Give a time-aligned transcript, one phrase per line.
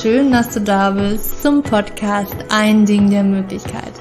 [0.00, 3.92] schön, dass du da bist zum Podcast Ein Ding der Möglichkeit.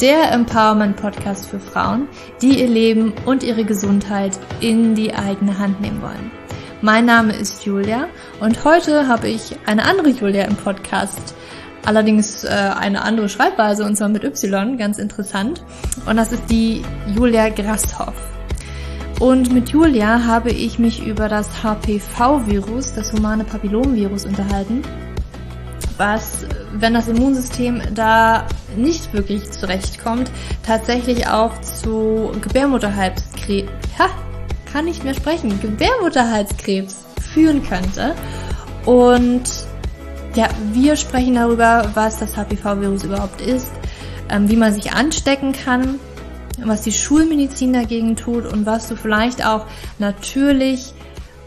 [0.00, 2.06] Der Empowerment Podcast für Frauen,
[2.40, 6.30] die ihr Leben und ihre Gesundheit in die eigene Hand nehmen wollen.
[6.82, 8.06] Mein Name ist Julia
[8.38, 11.34] und heute habe ich eine andere Julia im Podcast.
[11.84, 15.64] Allerdings äh, eine andere Schreibweise und zwar mit Y, ganz interessant.
[16.06, 18.14] Und das ist die Julia Grashoff.
[19.18, 24.82] Und mit Julia habe ich mich über das HPV-Virus, das humane Papillomvirus, unterhalten,
[26.00, 30.30] was, wenn das Immunsystem da nicht wirklich zurechtkommt,
[30.66, 34.08] tatsächlich auch zu Gebärmutterhalskrebs, ha,
[34.72, 36.96] kann nicht mehr sprechen, Gebärmutterhalskrebs
[37.34, 38.14] führen könnte.
[38.86, 39.42] Und
[40.34, 43.70] ja, wir sprechen darüber, was das HPV-Virus überhaupt ist,
[44.30, 46.00] ähm, wie man sich anstecken kann,
[46.64, 49.66] was die Schulmedizin dagegen tut und was du vielleicht auch
[49.98, 50.94] natürlich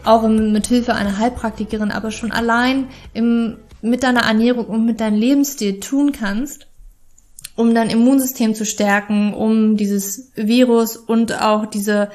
[0.04, 5.18] auch mit Hilfe einer Heilpraktikerin, aber schon allein im, mit deiner Ernährung und mit deinem
[5.18, 6.66] Lebensstil tun kannst,
[7.54, 12.10] um dein Immunsystem zu stärken, um dieses Virus und auch diese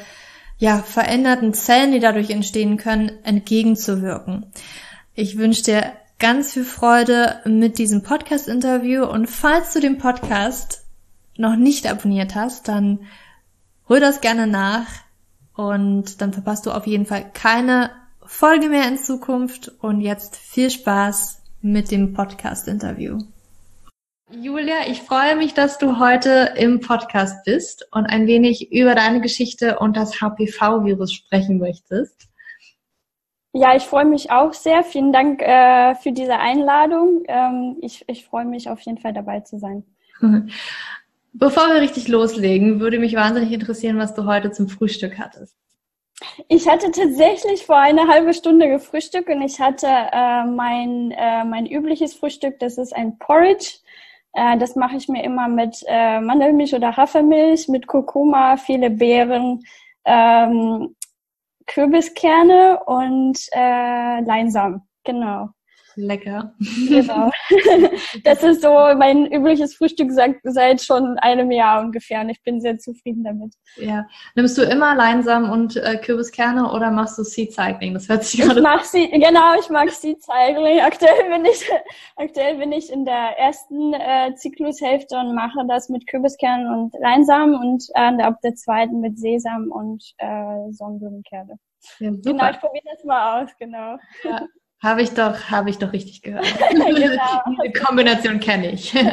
[0.57, 4.47] ja, veränderten Zellen, die dadurch entstehen können, entgegenzuwirken.
[5.13, 10.83] Ich wünsche dir ganz viel Freude mit diesem Podcast-Interview und falls du den Podcast
[11.37, 12.99] noch nicht abonniert hast, dann
[13.87, 14.87] hol das gerne nach
[15.55, 17.91] und dann verpasst du auf jeden Fall keine
[18.25, 23.19] Folge mehr in Zukunft und jetzt viel Spaß mit dem Podcast-Interview.
[24.31, 29.21] Julia, ich freue mich, dass du heute im Podcast bist und ein wenig über deine
[29.21, 32.27] Geschichte und das HPV-Virus sprechen möchtest.
[33.53, 34.83] Ja, ich freue mich auch sehr.
[34.83, 37.23] Vielen Dank äh, für diese Einladung.
[37.27, 39.83] Ähm, ich, ich freue mich auf jeden Fall dabei zu sein.
[41.33, 45.55] Bevor wir richtig loslegen, würde mich wahnsinnig interessieren, was du heute zum Frühstück hattest.
[46.47, 51.65] Ich hatte tatsächlich vor einer halben Stunde gefrühstückt und ich hatte äh, mein, äh, mein
[51.65, 53.79] übliches Frühstück, das ist ein Porridge.
[54.33, 59.63] Äh, das mache ich mir immer mit äh, Mandelmilch oder Hafermilch, mit Kurkuma, viele Beeren,
[60.05, 60.95] ähm,
[61.67, 64.81] Kürbiskerne und äh, Leinsamen.
[65.03, 65.49] Genau.
[65.99, 66.53] Lecker.
[66.87, 67.31] Genau.
[68.23, 72.77] Das ist so mein übliches Frühstück seit, schon einem Jahr ungefähr und ich bin sehr
[72.77, 73.53] zufrieden damit.
[73.77, 74.07] Ja.
[74.35, 77.93] Nimmst du immer Leinsamen und äh, Kürbiskerne oder machst du Seed Cycling?
[77.93, 78.59] Das hört sich gerade.
[78.59, 80.79] Ich mach sie, genau, ich mag Seed Cycling.
[80.81, 81.69] Aktuell bin ich,
[82.15, 87.55] aktuell bin ich in der ersten äh, Zyklushälfte und mache das mit Kürbiskernen und Leinsamen
[87.55, 91.59] und äh, ab der zweiten mit Sesam und äh, Sonnenblumenkerne.
[91.99, 93.97] Ja, genau, ich probiere das mal aus, genau.
[94.23, 94.45] Ja.
[94.81, 96.45] Habe ich doch, habe ich doch richtig gehört.
[96.71, 97.43] genau.
[97.63, 98.93] Diese Kombination kenne ich.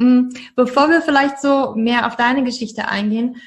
[0.00, 3.38] Mm, bevor wir vielleicht so mehr auf deine Geschichte eingehen,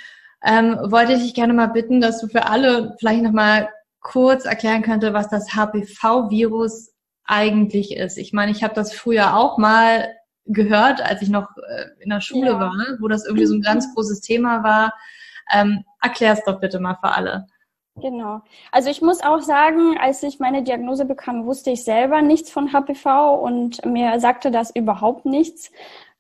[0.44, 3.70] ähm, wollte ich dich gerne mal bitten, dass du für alle vielleicht nochmal
[4.02, 6.92] kurz erklären könntest, was das HPV-Virus
[7.24, 8.18] eigentlich ist.
[8.18, 10.12] Ich meine, ich habe das früher auch mal
[10.46, 12.60] gehört, als ich noch äh, in der Schule ja.
[12.60, 14.94] war, wo das irgendwie so ein ganz großes Thema war.
[15.54, 17.46] Ähm, Erklär es doch bitte mal für alle.
[18.02, 18.42] Genau.
[18.72, 22.74] Also ich muss auch sagen, als ich meine Diagnose bekam, wusste ich selber nichts von
[22.74, 25.72] HPV und mir sagte das überhaupt nichts.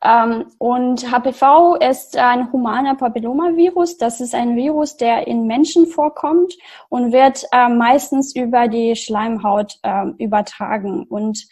[0.03, 3.97] Ähm, und HPV ist ein humaner Papillomavirus.
[3.97, 6.55] Das ist ein Virus, der in Menschen vorkommt
[6.89, 11.05] und wird äh, meistens über die Schleimhaut äh, übertragen.
[11.09, 11.47] Und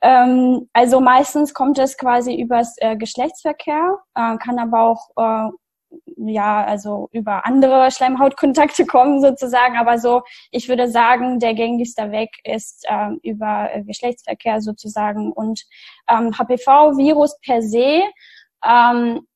[0.00, 5.52] ähm, also meistens kommt es quasi übers äh, Geschlechtsverkehr, kann aber auch
[6.16, 9.76] ja, also über andere Schleimhautkontakte kommen sozusagen.
[9.76, 15.32] Aber so, ich würde sagen, der gängigste Weg ist ähm, über äh, Geschlechtsverkehr sozusagen.
[15.32, 15.64] Und
[16.08, 18.02] ähm, HPV-Virus per se
[18.64, 19.26] ähm,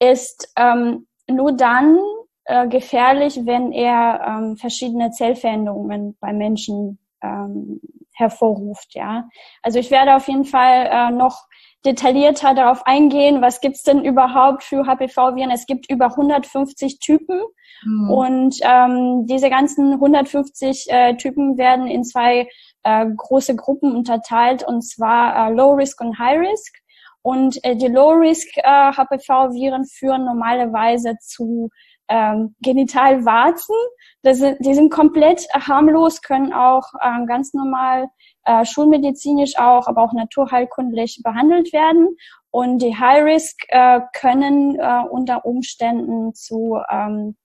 [0.00, 1.98] ist ähm, nur dann
[2.44, 7.80] äh, gefährlich, wenn er ähm, verschiedene Zellveränderungen bei Menschen ähm,
[8.14, 8.94] hervorruft.
[8.94, 9.28] Ja,
[9.62, 11.46] also ich werde auf jeden Fall äh, noch
[11.84, 15.50] detaillierter darauf eingehen, was gibt's denn überhaupt für HPV-Viren.
[15.50, 17.40] Es gibt über 150 Typen
[17.84, 18.10] mhm.
[18.10, 22.48] und ähm, diese ganzen 150 äh, Typen werden in zwei
[22.82, 26.74] äh, große Gruppen unterteilt und zwar äh, Low Risk und High Risk.
[27.22, 31.68] Und äh, die Low Risk äh, HPV-Viren führen normalerweise zu
[32.08, 33.74] ähm, Genitalwarzen.
[34.22, 38.08] Das sind, die sind komplett harmlos, können auch ähm, ganz normal
[38.44, 42.16] äh, schulmedizinisch auch, aber auch naturheilkundlich behandelt werden.
[42.50, 47.36] Und die High Risk äh, können äh, unter Umständen zu ähm,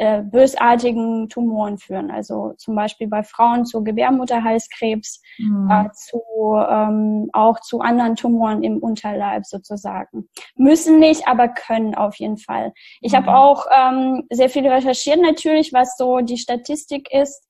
[0.00, 2.10] äh, bösartigen Tumoren führen.
[2.10, 5.68] Also zum Beispiel bei Frauen zu Gebärmutterhalskrebs, mhm.
[5.70, 6.22] äh, zu,
[6.56, 10.26] ähm, auch zu anderen Tumoren im Unterleib sozusagen.
[10.56, 12.72] Müssen nicht, aber können auf jeden Fall.
[13.02, 13.16] Ich mhm.
[13.18, 17.46] habe auch ähm, sehr viel recherchiert natürlich, was so die Statistik ist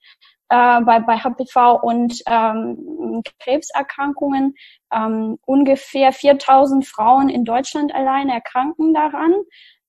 [0.50, 4.54] äh, bei, bei HPV und ähm, Krebserkrankungen.
[4.92, 9.32] Ähm, ungefähr 4000 Frauen in Deutschland allein erkranken daran.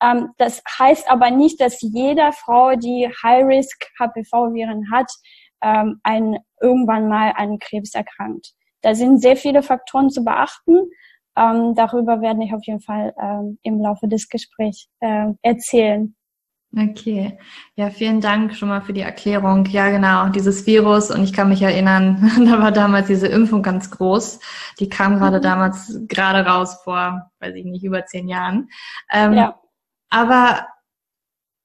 [0.01, 5.11] Ähm, das heißt aber nicht, dass jeder Frau, die High-Risk-HPV-Viren hat,
[5.63, 8.53] ähm, ein, irgendwann mal an Krebs erkrankt.
[8.81, 10.89] Da sind sehr viele Faktoren zu beachten.
[11.37, 16.15] Ähm, darüber werde ich auf jeden Fall ähm, im Laufe des Gesprächs äh, erzählen.
[16.73, 17.37] Okay,
[17.75, 19.65] ja, vielen Dank schon mal für die Erklärung.
[19.65, 23.91] Ja, genau, dieses Virus und ich kann mich erinnern, da war damals diese Impfung ganz
[23.91, 24.39] groß.
[24.79, 25.41] Die kam gerade mhm.
[25.41, 28.69] damals gerade raus vor, weiß ich nicht, über zehn Jahren.
[29.11, 29.59] Ähm, ja.
[30.09, 30.65] Aber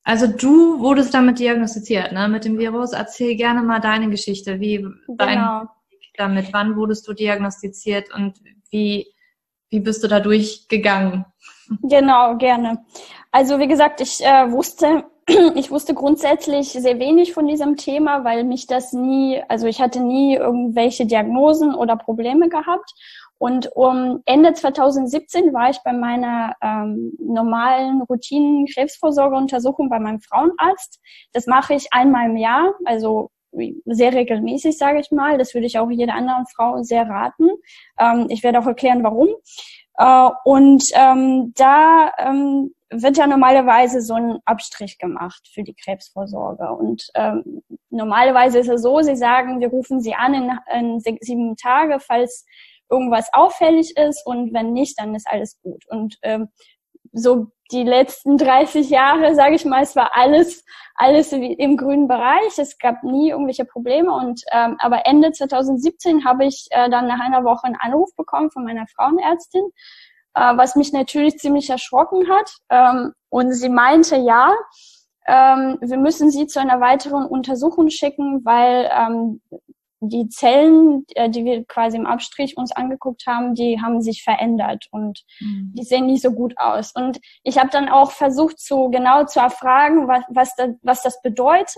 [0.02, 2.92] also du wurdest damit diagnostiziert, ne, mit dem Virus.
[2.92, 5.16] Erzähl gerne mal deine Geschichte, wie genau.
[5.16, 5.68] dein
[6.16, 9.06] damit, wann wurdest du diagnostiziert und wie
[9.68, 11.26] wie bist du da durchgegangen?
[11.82, 12.84] Genau, gerne.
[13.32, 15.04] Also wie gesagt, ich äh, wusste,
[15.54, 20.00] ich wusste grundsätzlich sehr wenig von diesem Thema, weil mich das nie, also ich hatte
[20.00, 22.92] nie irgendwelche Diagnosen oder Probleme gehabt.
[23.38, 31.00] Und um Ende 2017 war ich bei meiner ähm, normalen Routinen Krebsvorsorgeuntersuchung bei meinem Frauenarzt.
[31.32, 33.30] Das mache ich einmal im Jahr, also
[33.84, 35.38] sehr regelmäßig, sage ich mal.
[35.38, 37.50] Das würde ich auch jeder anderen Frau sehr raten.
[37.98, 39.28] Ähm, ich werde auch erklären, warum.
[39.96, 46.70] Äh, und ähm, da ähm, wird ja normalerweise so ein Abstrich gemacht für die Krebsvorsorge.
[46.70, 51.56] Und ähm, normalerweise ist es so, sie sagen, wir rufen sie an in, in sieben
[51.56, 52.44] Tage, falls
[52.90, 55.84] irgendwas auffällig ist und wenn nicht, dann ist alles gut.
[55.88, 56.48] Und ähm,
[57.12, 60.64] so die letzten 30 Jahre, sage ich mal, es war alles
[60.96, 62.58] alles im grünen Bereich.
[62.58, 64.12] Es gab nie irgendwelche Probleme.
[64.12, 68.50] Und ähm, aber Ende 2017 habe ich äh, dann nach einer Woche einen Anruf bekommen
[68.50, 69.64] von meiner Frauenärztin,
[70.34, 72.50] äh, was mich natürlich ziemlich erschrocken hat.
[72.70, 74.52] Ähm, und sie meinte, ja,
[75.26, 79.42] ähm, wir müssen sie zu einer weiteren Untersuchung schicken, weil ähm,
[80.00, 84.86] die Zellen, äh, die wir quasi im Abstrich uns angeguckt haben, die haben sich verändert
[84.90, 85.72] und mhm.
[85.74, 86.92] die sehen nicht so gut aus.
[86.94, 91.20] Und ich habe dann auch versucht, zu genau zu erfragen, was, was, da, was das
[91.22, 91.76] bedeutet,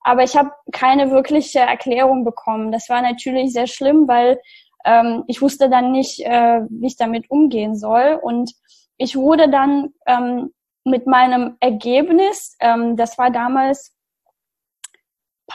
[0.00, 2.72] aber ich habe keine wirkliche Erklärung bekommen.
[2.72, 4.38] Das war natürlich sehr schlimm, weil
[4.84, 8.18] ähm, ich wusste dann nicht, äh, wie ich damit umgehen soll.
[8.22, 8.52] Und
[8.98, 10.52] ich wurde dann ähm,
[10.84, 13.95] mit meinem Ergebnis, ähm, das war damals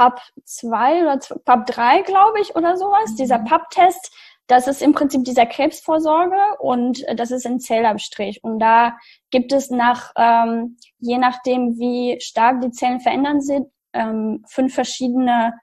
[0.02, 3.12] PAP 2 oder PAP 3, glaube ich, oder sowas.
[3.12, 3.16] Mhm.
[3.18, 4.12] Dieser PAP-Test,
[4.48, 8.44] das ist im Prinzip dieser Krebsvorsorge und äh, das ist ein Zellabstrich.
[8.44, 8.98] Und da
[9.30, 15.54] gibt es nach, ähm, je nachdem, wie stark die Zellen verändern sind, ähm, fünf verschiedene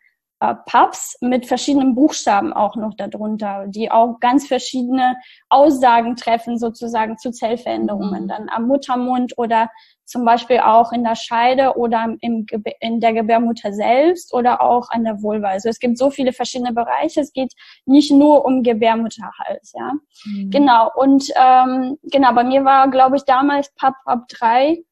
[0.40, 5.17] äh, Pubs mit verschiedenen Buchstaben auch noch darunter, die auch ganz verschiedene
[5.49, 8.29] Aussagen treffen sozusagen zu Zellveränderungen, mhm.
[8.29, 9.69] dann am Muttermund oder
[10.05, 12.46] zum Beispiel auch in der Scheide oder im,
[12.81, 15.49] in der Gebärmutter selbst oder auch an der Vulva.
[15.49, 17.20] Also es gibt so viele verschiedene Bereiche.
[17.20, 17.52] Es geht
[17.84, 19.93] nicht nur um Gebärmutterhals, ja.
[20.25, 20.50] Mhm.
[20.50, 20.91] Genau.
[20.94, 24.82] Und ähm, genau, bei mir war, glaube ich, damals PAP, PAP 3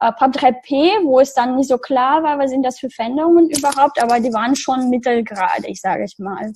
[0.00, 4.00] äh, PAP3P, wo es dann nicht so klar war, was sind das für Veränderungen überhaupt,
[4.02, 6.52] aber die waren schon mittelgradig, sage ich mal.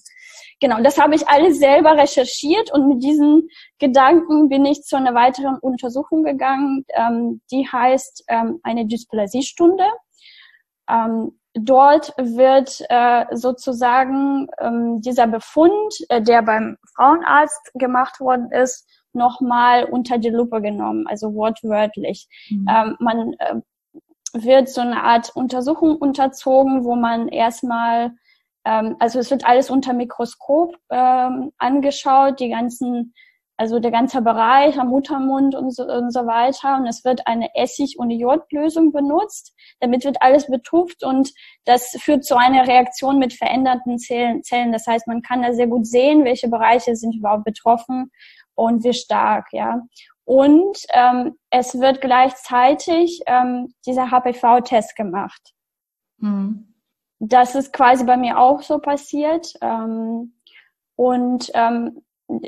[0.61, 3.49] Genau, das habe ich alles selber recherchiert und mit diesen
[3.79, 9.85] Gedanken bin ich zu einer weiteren Untersuchung gegangen, ähm, die heißt ähm, eine Dysplasiestunde.
[10.89, 18.87] Ähm, dort wird äh, sozusagen ähm, dieser Befund, äh, der beim Frauenarzt gemacht worden ist,
[19.13, 22.29] nochmal unter die Lupe genommen, also wortwörtlich.
[22.51, 22.67] Mhm.
[22.69, 23.61] Ähm, man äh,
[24.33, 28.13] wird so eine Art Untersuchung unterzogen, wo man erstmal,
[28.65, 33.15] ähm, also es wird alles unter Mikroskop ähm, angeschaut, die ganzen,
[33.57, 36.77] also der ganze Bereich am Muttermund und so, und so weiter.
[36.77, 39.55] Und es wird eine Essig- und Jodlösung benutzt.
[39.81, 41.31] Damit wird alles betupft und
[41.65, 44.73] das führt zu einer Reaktion mit veränderten Zellen.
[44.73, 48.11] Das heißt, man kann da sehr gut sehen, welche Bereiche sind überhaupt betroffen
[48.61, 49.81] und wie stark, ja.
[50.25, 55.55] Und ähm, es wird gleichzeitig ähm, dieser HPV-Test gemacht.
[56.19, 56.75] Mhm.
[57.19, 59.55] Das ist quasi bei mir auch so passiert.
[59.63, 60.35] Ähm,
[60.95, 62.03] und ähm,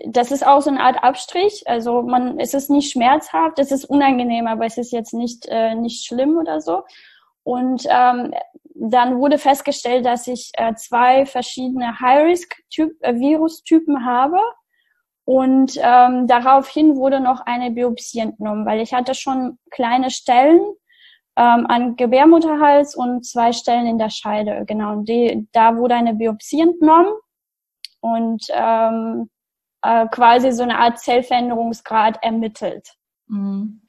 [0.07, 1.65] das ist auch so eine Art Abstrich.
[1.67, 5.75] Also man, es ist nicht schmerzhaft, es ist unangenehm, aber es ist jetzt nicht äh,
[5.75, 6.85] nicht schlimm oder so.
[7.43, 8.35] Und ähm,
[8.75, 14.39] dann wurde festgestellt, dass ich äh, zwei verschiedene High-Risk-Virustypen äh, habe.
[15.25, 20.61] Und ähm, daraufhin wurde noch eine Biopsie entnommen, weil ich hatte schon kleine Stellen
[21.37, 24.65] ähm, an Gebärmutterhals und zwei Stellen in der Scheide.
[24.67, 27.13] Genau, und die, da wurde eine Biopsie entnommen
[28.01, 29.31] und ähm,
[29.83, 32.95] äh, quasi so eine Art Zellveränderungsgrad ermittelt.
[33.29, 33.83] Mhm.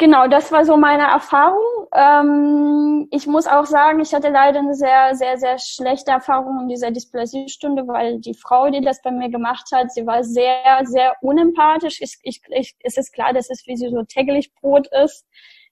[0.00, 1.88] Genau, das war so meine Erfahrung.
[1.92, 6.68] Ähm, ich muss auch sagen, ich hatte leider eine sehr, sehr, sehr schlechte Erfahrung in
[6.68, 11.16] dieser Dysplasiestunde, weil die Frau, die das bei mir gemacht hat, sie war sehr, sehr
[11.20, 12.00] unempathisch.
[12.00, 15.26] Ich, ich, ich, es ist klar, dass es wie sie so täglich Brot ist.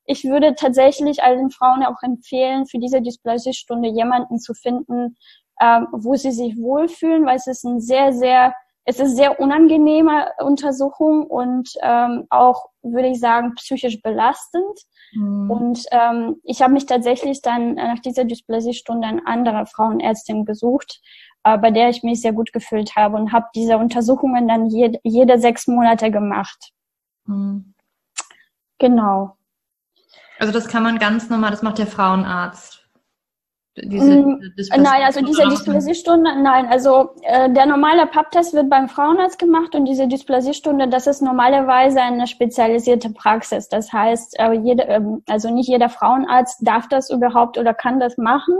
[0.07, 5.17] Ich würde tatsächlich allen Frauen auch empfehlen, für diese Dysplasiestunde jemanden zu finden,
[5.61, 8.55] ähm, wo sie sich wohlfühlen, weil es ist ein sehr, sehr
[8.89, 14.81] es ist sehr unangenehme Untersuchung und ähm, auch, würde ich sagen, psychisch belastend.
[15.13, 15.51] Mhm.
[15.51, 21.01] Und ähm, ich habe mich tatsächlich dann nach dieser Dysplasiestunde eine andere Frauenärztin gesucht,
[21.43, 25.01] äh, bei der ich mich sehr gut gefühlt habe und habe diese Untersuchungen dann jede,
[25.03, 26.71] jede sechs Monate gemacht.
[27.25, 27.75] Mhm.
[28.79, 29.37] Genau.
[30.39, 32.86] Also das kann man ganz normal, das macht der Frauenarzt.
[33.83, 34.41] Diese, mm,
[34.79, 39.85] nein, also diese Dysplasiestunde, nein, also äh, der normale Pap-Test wird beim Frauenarzt gemacht und
[39.85, 43.69] diese Dysplasiestunde, das ist normalerweise eine spezialisierte Praxis.
[43.69, 48.17] Das heißt, äh, jede, äh, also nicht jeder Frauenarzt darf das überhaupt oder kann das
[48.17, 48.57] machen,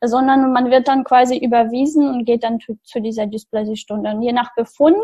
[0.00, 4.10] sondern man wird dann quasi überwiesen und geht dann zu, zu dieser Dysplasiestunde.
[4.10, 4.96] Und je nach Befund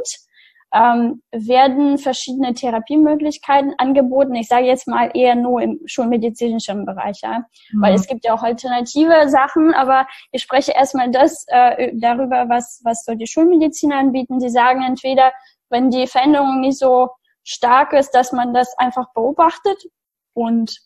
[0.74, 4.34] ähm, werden verschiedene Therapiemöglichkeiten angeboten.
[4.34, 7.44] Ich sage jetzt mal eher nur im schulmedizinischen Bereich, ja?
[7.72, 7.82] Mhm.
[7.82, 12.80] weil es gibt ja auch alternative Sachen, aber ich spreche erstmal das äh, darüber, was,
[12.84, 14.40] was so die Schulmediziner anbieten.
[14.40, 15.32] Sie sagen entweder,
[15.70, 17.10] wenn die Veränderung nicht so
[17.44, 19.80] stark ist, dass man das einfach beobachtet
[20.32, 20.76] und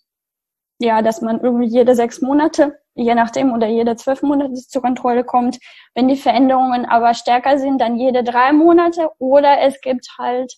[0.80, 5.24] ja, dass man irgendwie jede sechs Monate, je nachdem, oder jede zwölf Monate zur Kontrolle
[5.24, 5.58] kommt.
[5.94, 9.08] Wenn die Veränderungen aber stärker sind, dann jede drei Monate.
[9.18, 10.52] Oder es gibt halt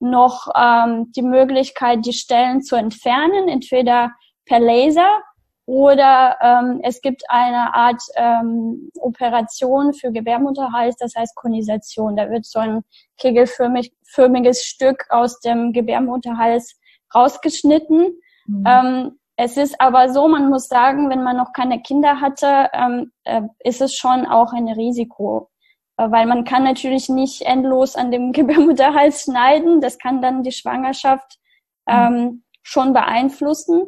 [0.00, 4.12] noch ähm, die Möglichkeit, die Stellen zu entfernen, entweder
[4.44, 5.22] per Laser
[5.68, 12.16] oder ähm, es gibt eine Art ähm, Operation für Gebärmutterhals, das heißt Konisation.
[12.16, 12.84] Da wird so ein
[13.18, 16.78] kegelförmiges Stück aus dem Gebärmutterhals
[17.14, 18.18] rausgeschnitten.
[18.46, 18.64] Mhm.
[18.66, 23.12] Ähm, es ist aber so, man muss sagen, wenn man noch keine Kinder hatte, ähm,
[23.22, 25.48] äh, ist es schon auch ein Risiko.
[25.96, 29.80] Äh, weil man kann natürlich nicht endlos an dem Gebärmutterhals schneiden.
[29.80, 31.38] Das kann dann die Schwangerschaft
[31.86, 31.94] mhm.
[31.94, 33.86] ähm, schon beeinflussen.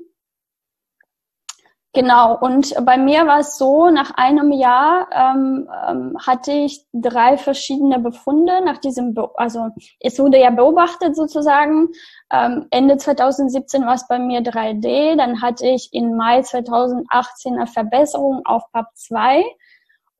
[1.92, 7.36] Genau, und bei mir war es so, nach einem Jahr ähm, ähm, hatte ich drei
[7.36, 11.88] verschiedene Befunde nach diesem, Be also es wurde ja beobachtet sozusagen.
[12.32, 17.66] Ähm, Ende 2017 war es bei mir 3D, dann hatte ich in Mai 2018 eine
[17.66, 19.44] Verbesserung auf PAP 2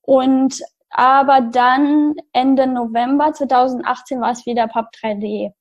[0.03, 0.61] und
[0.91, 5.53] aber dann Ende November 2018 war es wieder PAP 3D.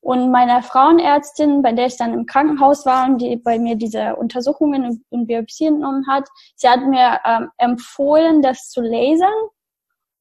[0.00, 4.16] Und meine Frauenärztin, bei der ich dann im Krankenhaus war und die bei mir diese
[4.16, 6.26] Untersuchungen und Biopsien genommen hat,
[6.56, 9.28] sie hat mir ähm, empfohlen, das zu lasern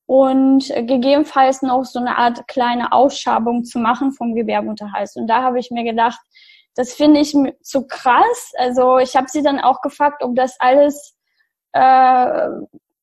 [0.05, 5.15] und gegebenenfalls noch so eine Art kleine Ausschabung zu machen vom Gebärmutterhals.
[5.15, 6.19] Und da habe ich mir gedacht,
[6.75, 8.51] das finde ich zu krass.
[8.57, 11.15] Also ich habe sie dann auch gefragt, ob das alles
[11.73, 12.47] äh,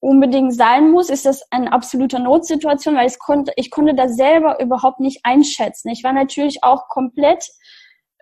[0.00, 4.60] unbedingt sein muss, ist das eine absolute Notsituation, weil ich konnte, ich konnte das selber
[4.60, 5.88] überhaupt nicht einschätzen.
[5.88, 7.44] Ich war natürlich auch komplett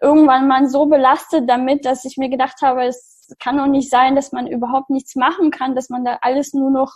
[0.00, 4.14] irgendwann mal so belastet damit, dass ich mir gedacht habe, es kann doch nicht sein,
[4.14, 6.92] dass man überhaupt nichts machen kann, dass man da alles nur noch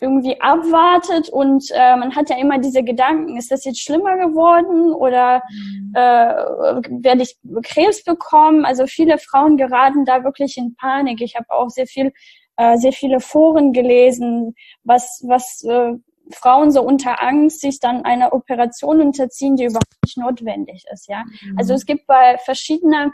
[0.00, 4.92] irgendwie abwartet und äh, man hat ja immer diese Gedanken, ist das jetzt schlimmer geworden
[4.92, 5.92] oder mhm.
[5.94, 8.64] äh, werde ich Krebs bekommen?
[8.64, 11.20] Also viele Frauen geraten da wirklich in Panik.
[11.20, 12.12] Ich habe auch sehr viel
[12.56, 14.54] äh, sehr viele Foren gelesen,
[14.84, 15.94] was, was äh,
[16.30, 21.08] Frauen so unter Angst sich dann einer Operation unterziehen, die überhaupt nicht notwendig ist.
[21.08, 21.58] Ja, mhm.
[21.58, 23.12] also es gibt bei verschiedenen,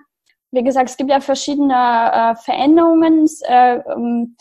[0.50, 4.37] wie gesagt, es gibt ja verschiedene äh, Veränderungen, äh, ähm,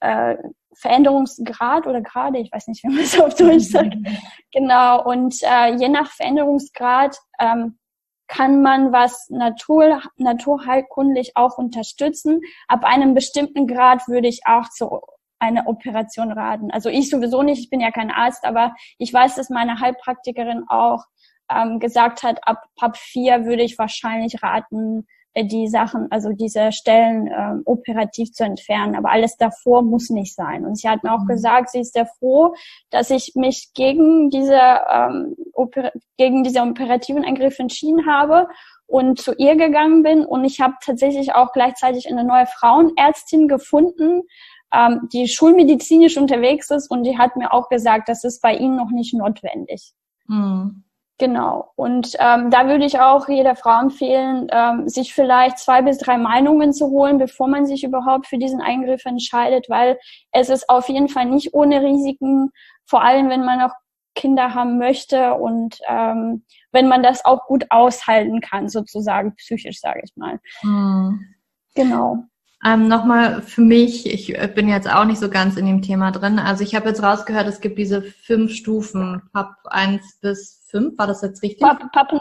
[0.00, 0.36] äh,
[0.76, 3.94] Veränderungsgrad oder Grade, ich weiß nicht, wie man es auf Deutsch sagt.
[4.52, 5.04] Genau.
[5.04, 7.76] Und äh, je nach Veränderungsgrad ähm,
[8.26, 12.40] kann man was Natur, naturheilkundlich auch unterstützen.
[12.68, 15.00] Ab einem bestimmten Grad würde ich auch zu
[15.38, 16.70] einer Operation raten.
[16.70, 20.64] Also ich sowieso nicht, ich bin ja kein Arzt, aber ich weiß, dass meine Heilpraktikerin
[20.68, 21.04] auch
[21.50, 27.26] ähm, gesagt hat, ab PAP 4 würde ich wahrscheinlich raten, die Sachen, also diese Stellen
[27.26, 28.94] ähm, operativ zu entfernen.
[28.94, 30.64] Aber alles davor muss nicht sein.
[30.64, 31.28] Und sie hat mir auch mhm.
[31.28, 32.54] gesagt, sie ist sehr froh,
[32.90, 34.60] dass ich mich gegen diese,
[34.90, 38.46] ähm, Oper gegen diese operativen Eingriffe entschieden habe
[38.86, 40.24] und zu ihr gegangen bin.
[40.24, 44.22] Und ich habe tatsächlich auch gleichzeitig eine neue Frauenärztin gefunden,
[44.72, 46.90] ähm, die schulmedizinisch unterwegs ist.
[46.90, 49.94] Und die hat mir auch gesagt, das ist bei ihnen noch nicht notwendig.
[50.28, 50.84] Mhm.
[51.18, 51.70] Genau.
[51.76, 56.18] Und ähm, da würde ich auch jeder Frau empfehlen, ähm, sich vielleicht zwei bis drei
[56.18, 59.98] Meinungen zu holen, bevor man sich überhaupt für diesen Eingriff entscheidet, weil
[60.32, 62.50] es ist auf jeden Fall nicht ohne Risiken,
[62.84, 63.72] vor allem wenn man noch
[64.16, 70.00] Kinder haben möchte und ähm, wenn man das auch gut aushalten kann, sozusagen psychisch, sage
[70.04, 70.40] ich mal.
[70.62, 71.34] Mhm.
[71.76, 72.24] Genau.
[72.64, 76.10] Ähm, Nochmal für mich, ich äh, bin jetzt auch nicht so ganz in dem Thema
[76.12, 76.38] drin.
[76.38, 81.06] Also ich habe jetzt rausgehört, es gibt diese fünf Stufen, PAP 1 bis 5, war
[81.06, 81.60] das jetzt richtig?
[81.60, 82.12] PAP, PAP,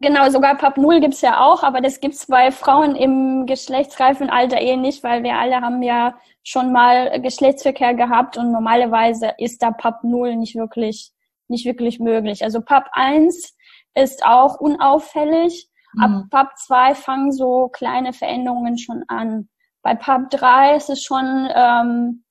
[0.00, 4.60] genau, sogar PAP 0 gibt's ja auch, aber das gibt's bei Frauen im geschlechtsreifen Alter
[4.60, 9.70] eh nicht, weil wir alle haben ja schon mal Geschlechtsverkehr gehabt und normalerweise ist da
[9.70, 11.12] PAP 0 nicht wirklich,
[11.46, 12.42] nicht wirklich möglich.
[12.42, 13.56] Also PAP 1
[13.94, 15.68] ist auch unauffällig.
[15.92, 16.02] Mhm.
[16.02, 19.48] Ab PAP 2 fangen so kleine Veränderungen schon an.
[19.82, 22.24] Bei Pub 3 ist es schon ähm,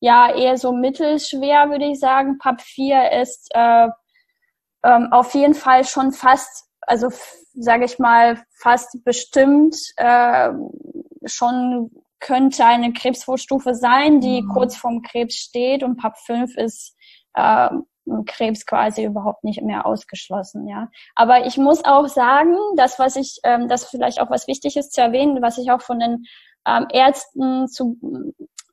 [0.00, 2.38] ja eher so mittelschwer, würde ich sagen.
[2.38, 3.88] Pub 4 ist äh,
[4.84, 7.08] ähm, auf jeden Fall schon fast, also
[7.54, 10.50] sage ich mal, fast bestimmt äh,
[11.26, 11.90] schon
[12.22, 14.48] könnte eine Krebsvorstufe sein, die mhm.
[14.48, 16.96] kurz vorm Krebs steht und PAP 5 ist
[17.34, 17.68] äh,
[18.26, 20.88] Krebs quasi überhaupt nicht mehr ausgeschlossen, ja.
[21.14, 24.92] Aber ich muss auch sagen, das, was ich, ähm, das vielleicht auch was wichtig ist
[24.92, 26.24] zu erwähnen, was ich auch von den
[26.66, 27.98] ähm, Ärzten zu,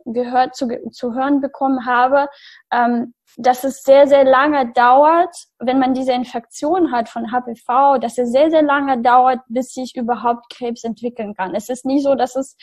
[0.05, 2.27] gehört, zu, zu hören bekommen habe,
[2.71, 8.17] ähm, dass es sehr, sehr lange dauert, wenn man diese Infektion hat von HPV, dass
[8.17, 11.55] es sehr, sehr lange dauert, bis sich überhaupt Krebs entwickeln kann.
[11.55, 12.57] Es ist nie so, dass es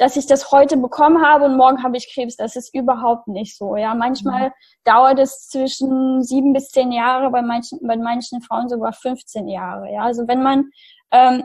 [0.00, 2.34] dass ich das heute bekommen habe und morgen habe ich Krebs.
[2.34, 3.76] Das ist überhaupt nicht so.
[3.76, 4.52] Ja, manchmal mhm.
[4.84, 9.92] dauert es zwischen sieben bis zehn Jahre, bei manchen, bei manchen Frauen sogar 15 Jahre.
[9.92, 10.70] Ja, also wenn man
[11.10, 11.44] ähm,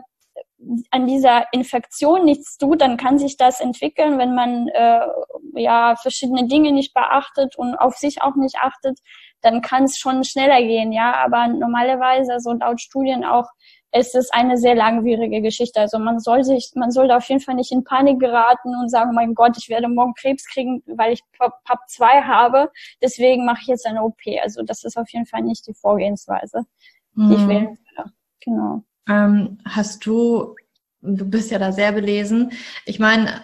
[0.92, 5.06] an dieser Infektion nichts tut, dann kann sich das entwickeln, wenn man äh,
[5.56, 9.00] ja verschiedene Dinge nicht beachtet und auf sich auch nicht achtet,
[9.42, 11.14] dann kann es schon schneller gehen, ja.
[11.24, 13.48] Aber normalerweise, so laut Studien auch,
[13.96, 15.80] ist es eine sehr langwierige Geschichte.
[15.80, 19.14] Also man soll sich, man sollte auf jeden Fall nicht in Panik geraten und sagen,
[19.14, 22.72] mein Gott, ich werde morgen Krebs kriegen, weil ich PAP 2 habe.
[23.02, 24.20] Deswegen mache ich jetzt eine OP.
[24.42, 26.66] Also das ist auf jeden Fall nicht die Vorgehensweise,
[27.16, 27.48] die ich mhm.
[27.48, 28.12] wählen würde.
[28.42, 28.84] Genau.
[29.08, 30.56] Ähm, hast du,
[31.02, 32.52] du bist ja da sehr belesen.
[32.86, 33.44] Ich meine,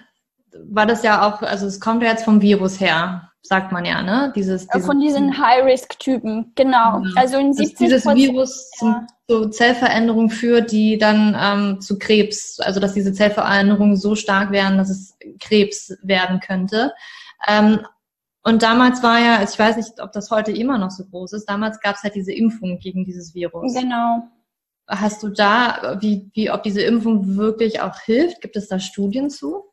[0.54, 4.02] war das ja auch, also es kommt ja jetzt vom Virus her, sagt man ja,
[4.02, 4.32] ne?
[4.36, 7.00] Dieses, dieses von diesen High-Risk-Typen, genau.
[7.00, 7.12] Ja.
[7.16, 9.06] Also in 70 dieses Virus ja.
[9.28, 14.78] zu Zellveränderungen führt, die dann ähm, zu Krebs, also dass diese Zellveränderungen so stark werden,
[14.78, 16.94] dass es Krebs werden könnte.
[17.48, 17.80] Ähm,
[18.44, 21.46] und damals war ja, ich weiß nicht, ob das heute immer noch so groß ist,
[21.46, 23.74] damals gab es halt diese Impfung gegen dieses Virus.
[23.74, 24.28] Genau.
[24.94, 28.42] Hast du da, wie, wie, ob diese Impfung wirklich auch hilft?
[28.42, 29.64] Gibt es da Studien zu?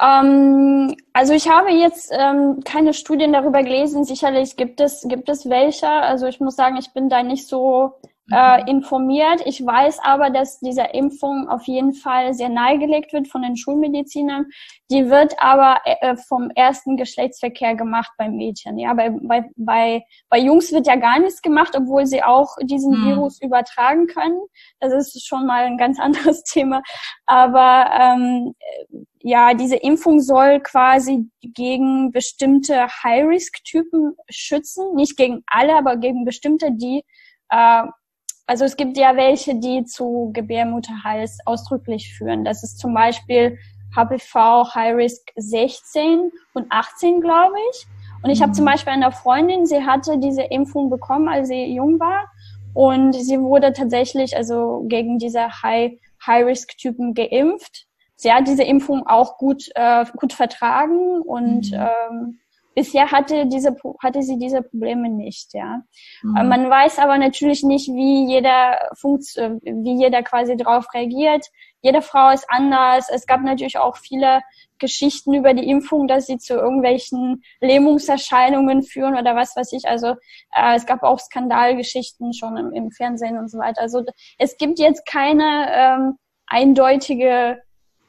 [0.00, 4.04] Ähm, also ich habe jetzt ähm, keine Studien darüber gelesen.
[4.04, 5.88] Sicherlich gibt es, gibt es welche.
[5.88, 7.94] Also ich muss sagen, ich bin da nicht so
[8.32, 9.42] äh, informiert.
[9.44, 14.46] Ich weiß aber, dass diese Impfung auf jeden Fall sehr nahegelegt wird von den Schulmedizinern.
[14.90, 18.78] Die wird aber äh, vom ersten Geschlechtsverkehr gemacht beim Mädchen.
[18.78, 23.00] Ja, bei, bei, bei, bei Jungs wird ja gar nichts gemacht, obwohl sie auch diesen
[23.00, 23.06] mhm.
[23.06, 24.40] Virus übertragen können.
[24.80, 26.82] Das ist schon mal ein ganz anderes Thema.
[27.26, 28.54] Aber ähm,
[29.20, 34.94] ja, diese Impfung soll quasi gegen bestimmte High-Risk-Typen schützen.
[34.94, 37.04] Nicht gegen alle, aber gegen bestimmte, die
[37.50, 37.82] äh,
[38.46, 42.44] also es gibt ja welche, die zu Gebärmutterhals ausdrücklich führen.
[42.44, 43.58] Das ist zum Beispiel
[43.94, 47.86] HPV High Risk 16 und 18, glaube ich.
[48.22, 48.44] Und ich mhm.
[48.44, 52.30] habe zum Beispiel eine Freundin, sie hatte diese Impfung bekommen, als sie jung war.
[52.74, 57.86] Und sie wurde tatsächlich also gegen diese High, High Risk Typen geimpft.
[58.16, 61.78] Sie hat diese Impfung auch gut, äh, gut vertragen und mhm.
[61.78, 62.38] ähm,
[62.74, 65.82] bisher hatte diese hatte sie diese Probleme nicht ja.
[66.22, 66.48] Mhm.
[66.48, 69.24] man weiß aber natürlich nicht wie jeder Funkt
[69.62, 71.46] wie jeder quasi darauf reagiert.
[71.84, 73.08] Jede Frau ist anders.
[73.12, 74.40] Es gab natürlich auch viele
[74.78, 79.86] Geschichten über die Impfung dass sie zu irgendwelchen Lähmungserscheinungen führen oder was weiß ich.
[79.86, 80.14] Also
[80.54, 83.80] äh, es gab auch Skandalgeschichten schon im, im, Fernsehen und so weiter.
[83.80, 84.04] Also
[84.38, 87.62] es gibt jetzt keine ähm, eindeutige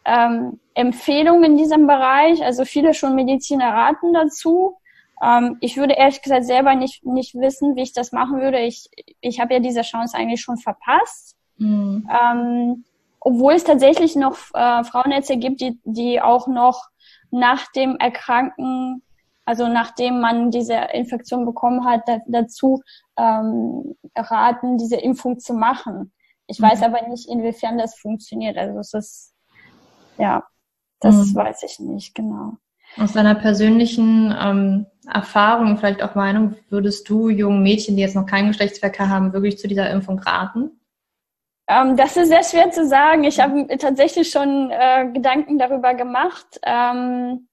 [0.05, 2.43] ähm, Empfehlungen in diesem Bereich.
[2.43, 4.77] Also viele schon Mediziner raten dazu.
[5.21, 8.59] Ähm, ich würde ehrlich gesagt selber nicht, nicht wissen, wie ich das machen würde.
[8.59, 8.89] Ich,
[9.21, 11.35] ich habe ja diese Chance eigentlich schon verpasst.
[11.57, 12.09] Mhm.
[12.09, 12.85] Ähm,
[13.19, 16.89] obwohl es tatsächlich noch äh, Frauenärzte gibt, die, die auch noch
[17.31, 19.01] nach dem Erkranken,
[19.45, 22.81] also nachdem man diese Infektion bekommen hat, da, dazu
[23.17, 26.11] ähm, raten, diese Impfung zu machen.
[26.47, 26.65] Ich mhm.
[26.65, 28.57] weiß aber nicht, inwiefern das funktioniert.
[28.57, 29.33] Also es ist
[30.17, 30.43] ja,
[31.03, 31.35] das mhm.
[31.35, 32.53] weiß ich nicht, genau.
[32.97, 38.25] Aus deiner persönlichen ähm, Erfahrung, vielleicht auch Meinung, würdest du jungen Mädchen, die jetzt noch
[38.25, 40.71] keinen Geschlechtsverkehr haben, wirklich zu dieser Impfung raten?
[41.67, 43.23] Ähm, das ist sehr schwer zu sagen.
[43.23, 46.59] Ich habe tatsächlich schon äh, Gedanken darüber gemacht.
[46.63, 47.47] Ähm,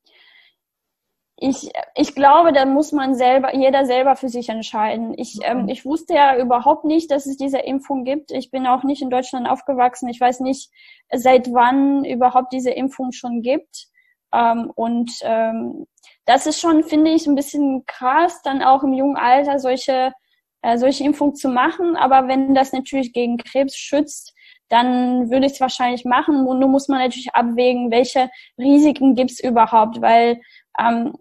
[1.42, 5.14] ich, ich glaube, da muss man selber, jeder selber für sich entscheiden.
[5.16, 8.31] Ich, ähm, ich wusste ja überhaupt nicht, dass es diese Impfung gibt.
[8.31, 10.11] Ich bin auch nicht in Deutschland aufgewachsen.
[10.11, 10.70] Ich weiß nicht,
[11.11, 13.87] seit wann überhaupt diese Impfung schon gibt.
[14.35, 15.87] Ähm, und ähm,
[16.26, 20.12] das ist schon, finde ich, ein bisschen krass, dann auch im jungen Alter solche,
[20.61, 21.96] äh, solche Impfungen zu machen.
[21.96, 24.35] Aber wenn das natürlich gegen Krebs schützt,
[24.68, 26.46] dann würde ich es wahrscheinlich machen.
[26.46, 30.42] Und nun muss man natürlich abwägen, welche Risiken gibt es überhaupt, weil
[30.79, 31.14] ähm,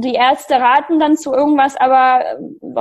[0.00, 2.36] die Ärzte raten dann zu irgendwas, aber äh,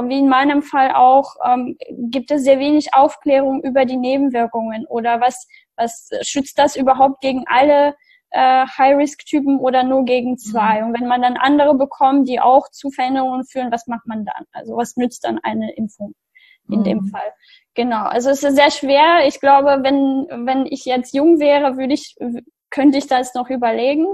[0.09, 5.21] wie in meinem Fall auch, ähm, gibt es sehr wenig Aufklärung über die Nebenwirkungen oder
[5.21, 5.47] was,
[5.77, 7.95] was schützt das überhaupt gegen alle
[8.31, 10.81] äh, High-Risk-Typen oder nur gegen zwei?
[10.81, 10.87] Mhm.
[10.87, 14.45] Und wenn man dann andere bekommt, die auch zu Veränderungen führen, was macht man dann?
[14.51, 16.15] Also was nützt dann eine Impfung
[16.69, 16.83] in mhm.
[16.83, 17.33] dem Fall?
[17.75, 19.25] Genau, also es ist sehr schwer.
[19.25, 22.15] Ich glaube, wenn, wenn ich jetzt jung wäre, würde ich,
[22.75, 24.05] könnte ich das noch überlegen.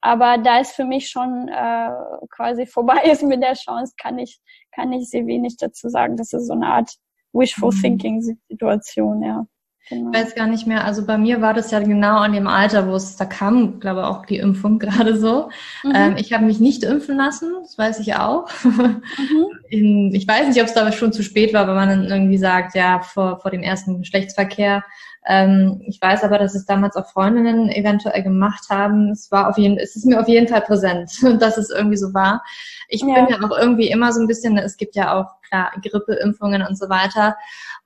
[0.00, 1.90] Aber da es für mich schon äh,
[2.30, 4.40] quasi vorbei ist mit der Chance, kann ich,
[4.74, 6.16] kann ich sehr wenig dazu sagen.
[6.16, 6.92] Das ist so eine Art
[7.32, 7.80] Wishful mhm.
[7.80, 9.46] Thinking Situation, ja.
[9.88, 10.10] Genau.
[10.10, 10.84] Ich weiß gar nicht mehr.
[10.84, 14.06] Also bei mir war das ja genau an dem Alter, wo es da kam, glaube
[14.06, 15.50] auch die Impfung gerade so.
[15.82, 15.92] Mhm.
[15.94, 18.48] Ähm, ich habe mich nicht impfen lassen, das weiß ich auch.
[18.64, 19.02] Mhm.
[19.70, 22.38] In, ich weiß nicht, ob es da schon zu spät war, weil man dann irgendwie
[22.38, 24.82] sagt, ja, vor, vor dem ersten Geschlechtsverkehr
[25.30, 29.10] ähm, ich weiß aber, dass es damals auch Freundinnen eventuell gemacht haben.
[29.10, 32.14] Es war auf jeden, es ist mir auf jeden Fall präsent, dass es irgendwie so
[32.14, 32.42] war.
[32.88, 33.14] Ich ja.
[33.14, 36.78] bin ja auch irgendwie immer so ein bisschen, es gibt ja auch klar Grippeimpfungen und
[36.78, 37.36] so weiter.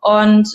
[0.01, 0.49] Und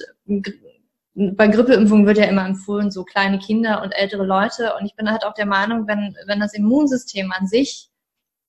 [1.17, 4.75] bei Grippeimpfungen wird ja immer empfohlen, so kleine Kinder und ältere Leute.
[4.79, 7.89] Und ich bin halt auch der Meinung, wenn, wenn das Immunsystem an sich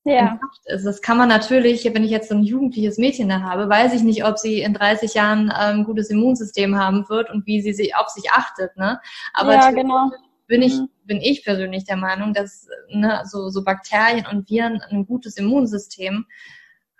[0.05, 0.39] ja.
[0.67, 0.85] ist.
[0.85, 4.03] Das kann man natürlich, wenn ich jetzt so ein jugendliches Mädchen da habe, weiß ich
[4.03, 7.95] nicht, ob sie in 30 Jahren ein ähm, gutes Immunsystem haben wird und wie sie
[7.95, 8.77] auf sich achtet.
[8.77, 9.01] Ne?
[9.33, 10.11] Aber ja, genau.
[10.47, 10.91] bin ich mhm.
[11.05, 16.27] bin ich persönlich der Meinung, dass ne, so, so Bakterien und Viren ein gutes Immunsystem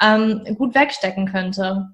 [0.01, 1.89] ähm, gut wegstecken könnte.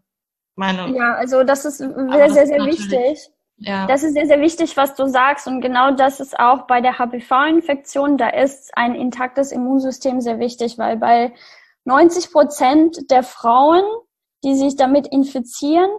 [0.54, 0.96] Meine.
[0.96, 3.33] Ja, also das ist sehr, sehr, sehr wichtig.
[3.64, 3.86] Ja.
[3.86, 5.46] Das ist sehr, sehr wichtig, was du sagst.
[5.46, 8.16] Und genau das ist auch bei der HPV-Infektion.
[8.16, 11.32] Da ist ein intaktes Immunsystem sehr wichtig, weil bei
[11.84, 13.82] 90 Prozent der Frauen,
[14.44, 15.90] die sich damit infizieren,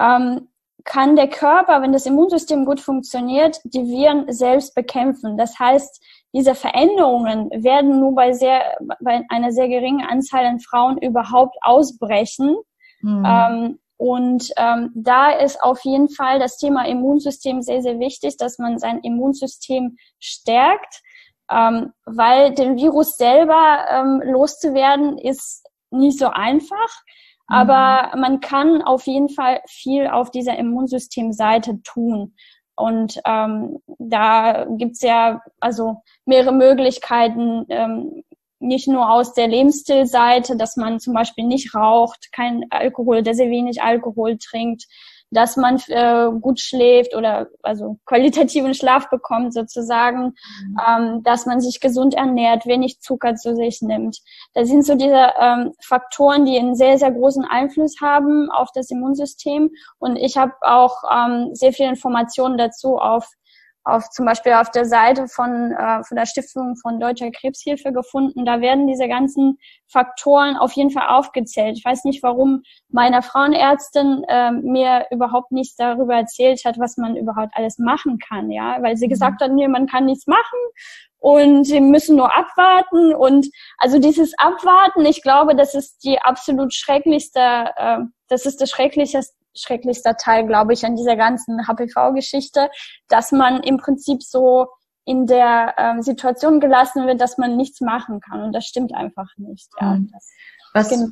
[0.00, 0.48] ähm,
[0.84, 5.38] kann der Körper, wenn das Immunsystem gut funktioniert, die Viren selbst bekämpfen.
[5.38, 6.02] Das heißt,
[6.34, 12.56] diese Veränderungen werden nur bei sehr, bei einer sehr geringen Anzahl an Frauen überhaupt ausbrechen.
[13.00, 13.24] Mhm.
[13.26, 18.58] Ähm, und ähm, da ist auf jeden Fall das Thema Immunsystem sehr, sehr wichtig, dass
[18.58, 21.00] man sein Immunsystem stärkt,
[21.50, 26.74] ähm, weil den Virus selber ähm, loszuwerden ist nicht so einfach.
[27.48, 27.56] Mhm.
[27.56, 32.34] Aber man kann auf jeden Fall viel auf dieser Immunsystemseite tun.
[32.76, 38.22] Und ähm, da gibt's ja also mehrere Möglichkeiten, ähm,
[38.64, 43.50] nicht nur aus der Lebensstilseite, dass man zum Beispiel nicht raucht, kein Alkohol, der sehr
[43.50, 44.84] wenig Alkohol trinkt,
[45.30, 50.34] dass man äh, gut schläft oder also qualitativen Schlaf bekommt sozusagen,
[50.66, 50.76] mhm.
[50.88, 54.18] ähm, dass man sich gesund ernährt, wenig Zucker zu sich nimmt.
[54.54, 58.90] Das sind so diese ähm, Faktoren, die einen sehr, sehr großen Einfluss haben auf das
[58.90, 59.70] Immunsystem.
[59.98, 63.28] Und ich habe auch ähm, sehr viele Informationen dazu auf
[63.84, 68.44] auf zum Beispiel auf der Seite von, äh, von der Stiftung von Deutscher Krebshilfe gefunden.
[68.44, 71.76] Da werden diese ganzen Faktoren auf jeden Fall aufgezählt.
[71.76, 77.16] Ich weiß nicht, warum meine Frauenärztin äh, mir überhaupt nichts darüber erzählt hat, was man
[77.16, 79.10] überhaupt alles machen kann, ja, weil sie mhm.
[79.10, 80.58] gesagt hat, nee, man kann nichts machen
[81.18, 83.46] und sie müssen nur abwarten und
[83.78, 89.22] also dieses Abwarten, ich glaube, das ist die absolut schrecklichste, äh, das ist das schrecklichste
[89.54, 92.68] schrecklichster Teil, glaube ich, an dieser ganzen HPV-Geschichte,
[93.08, 94.68] dass man im Prinzip so
[95.04, 98.42] in der ähm, Situation gelassen wird, dass man nichts machen kann.
[98.42, 99.68] Und das stimmt einfach nicht.
[99.80, 100.10] Ja, mhm.
[100.12, 100.30] das,
[100.72, 101.08] was, genau.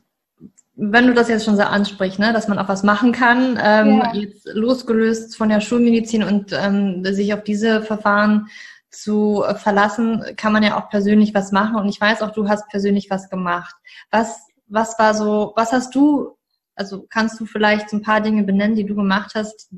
[0.74, 3.98] wenn du das jetzt schon so ansprichst, ne, dass man auch was machen kann, ähm,
[3.98, 4.14] ja.
[4.14, 8.48] jetzt losgelöst von der Schulmedizin und ähm, sich auf diese Verfahren
[8.90, 11.76] zu verlassen, kann man ja auch persönlich was machen.
[11.76, 13.74] Und ich weiß auch, du hast persönlich was gemacht.
[14.10, 16.36] Was, was war so, was hast du
[16.74, 19.70] also kannst du vielleicht so ein paar Dinge benennen, die du gemacht hast,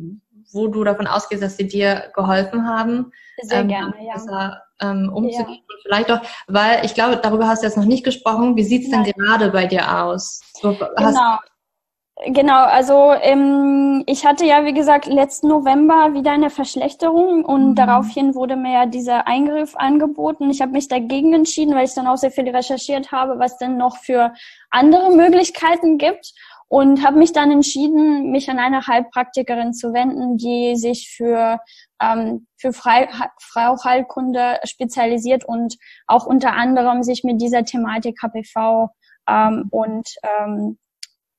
[0.52, 3.12] wo du davon ausgehst, dass sie dir geholfen haben?
[3.42, 4.14] Sehr ähm, gerne, ja.
[4.14, 5.74] Besser, ähm, umzugehen ja.
[5.74, 8.56] und vielleicht auch, weil ich glaube, darüber hast du jetzt noch nicht gesprochen.
[8.56, 10.40] Wie sieht's denn gerade bei dir aus?
[10.60, 11.38] So, genau.
[12.26, 17.74] Genau, also ähm, ich hatte ja, wie gesagt, letzten November wieder eine Verschlechterung und mhm.
[17.74, 20.48] daraufhin wurde mir ja dieser Eingriff angeboten.
[20.48, 23.76] Ich habe mich dagegen entschieden, weil ich dann auch sehr viel recherchiert habe, was denn
[23.76, 24.32] noch für
[24.70, 26.34] andere Möglichkeiten gibt.
[26.74, 31.60] Und habe mich dann entschieden, mich an eine Heilpraktikerin zu wenden, die sich für
[32.02, 35.76] ähm, für Frauheilkunde spezialisiert und
[36.08, 38.88] auch unter anderem sich mit dieser Thematik HPV
[39.28, 40.76] ähm, und ähm,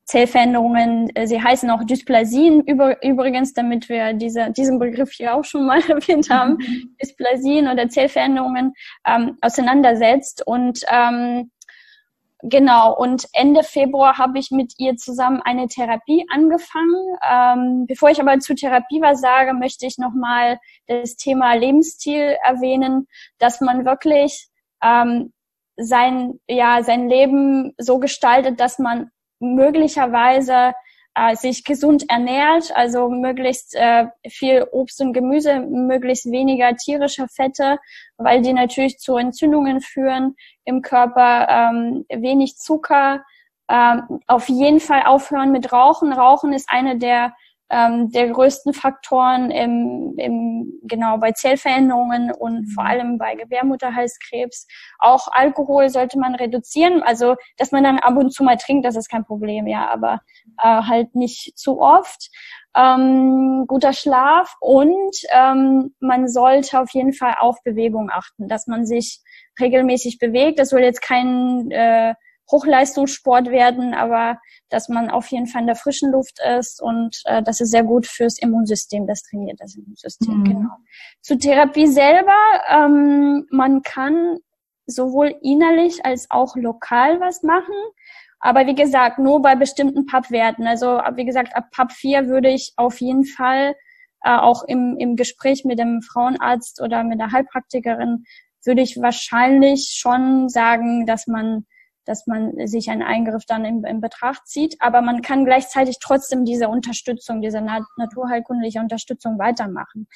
[0.06, 5.44] Zellveränderungen, äh, sie heißen auch Dysplasien über, übrigens, damit wir diese, diesen Begriff hier auch
[5.44, 6.96] schon mal erwähnt haben, mhm.
[7.02, 8.74] Dysplasien oder Zellveränderungen
[9.06, 10.46] ähm, auseinandersetzt.
[10.46, 11.52] Und ähm,
[12.50, 17.18] genau, und Ende Februar habe ich mit ihr zusammen eine Therapie angefangen.
[17.30, 23.08] Ähm, bevor ich aber zur Therapie was sage, möchte ich nochmal das Thema Lebensstil erwähnen,
[23.38, 24.48] dass man wirklich
[24.84, 25.34] ähm,
[25.78, 30.74] sein, ja, sein Leben so gestaltet, dass man möglicherweise
[31.16, 37.80] äh, sich gesund ernährt, also möglichst äh, viel Obst und Gemüse, möglichst weniger tierische Fette,
[38.18, 43.24] weil die natürlich zu Entzündungen führen im Körper, ähm, wenig Zucker,
[43.70, 46.14] ähm, auf jeden Fall aufhören mit Rauchen.
[46.14, 47.34] Rauchen ist eine der
[47.70, 52.90] ähm, der größten Faktoren im, im, genau bei Zellveränderungen und vor mhm.
[52.90, 54.68] allem bei Gebärmutterhalskrebs.
[55.00, 58.96] Auch Alkohol sollte man reduzieren, also dass man dann ab und zu mal trinkt, das
[58.96, 60.22] ist kein Problem, ja, aber
[60.62, 62.30] äh, halt nicht zu oft.
[62.78, 68.86] Ähm, guter Schlaf und ähm, man sollte auf jeden Fall auf Bewegung achten, dass man
[68.86, 69.22] sich
[69.60, 70.60] regelmäßig bewegt.
[70.60, 72.16] Das soll jetzt kein äh,
[72.52, 77.42] Hochleistungssport werden, aber dass man auf jeden Fall in der frischen Luft ist und äh,
[77.42, 80.44] das ist sehr gut fürs Immunsystem, das trainiert das Immunsystem, mhm.
[80.44, 80.76] genau.
[81.22, 82.38] Zur Therapie selber,
[82.70, 84.38] ähm, man kann
[84.86, 87.74] sowohl innerlich als auch lokal was machen.
[88.40, 90.68] Aber wie gesagt, nur bei bestimmten PAP-Werten.
[90.68, 93.76] Also wie gesagt, ab PAP 4 würde ich auf jeden Fall
[94.24, 98.26] äh, auch im, im Gespräch mit dem Frauenarzt oder mit der Heilpraktikerin
[98.66, 101.66] würde ich wahrscheinlich schon sagen, dass man
[102.06, 104.76] dass man sich einen Eingriff dann in, in Betracht zieht.
[104.80, 110.08] Aber man kann gleichzeitig trotzdem diese Unterstützung, diese nat naturheilkundliche Unterstützung weitermachen.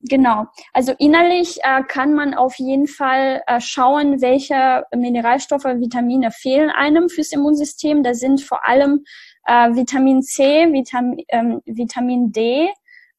[0.00, 0.46] Genau.
[0.72, 7.08] Also innerlich äh, kann man auf jeden Fall äh, schauen, welche Mineralstoffe, Vitamine fehlen einem
[7.08, 8.02] fürs Immunsystem.
[8.02, 9.04] Da sind vor allem
[9.46, 12.68] äh, Vitamin C, Vitam ähm, Vitamin D,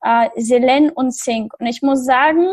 [0.02, 1.54] äh, Selen und Zink.
[1.60, 2.48] Und ich muss sagen,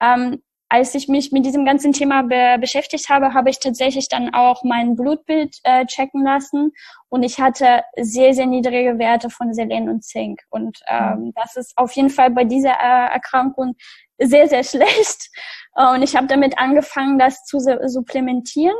[0.00, 4.32] ähm, als ich mich mit diesem ganzen Thema be beschäftigt habe, habe ich tatsächlich dann
[4.32, 6.70] auch mein Blutbild äh, checken lassen
[7.08, 10.40] und ich hatte sehr, sehr niedrige Werte von Selen und Zink.
[10.48, 11.32] Und ähm, mhm.
[11.34, 13.74] das ist auf jeden Fall bei dieser äh, Erkrankung
[14.18, 15.30] sehr, sehr schlecht.
[15.74, 18.76] Und ich habe damit angefangen, das zu supplementieren.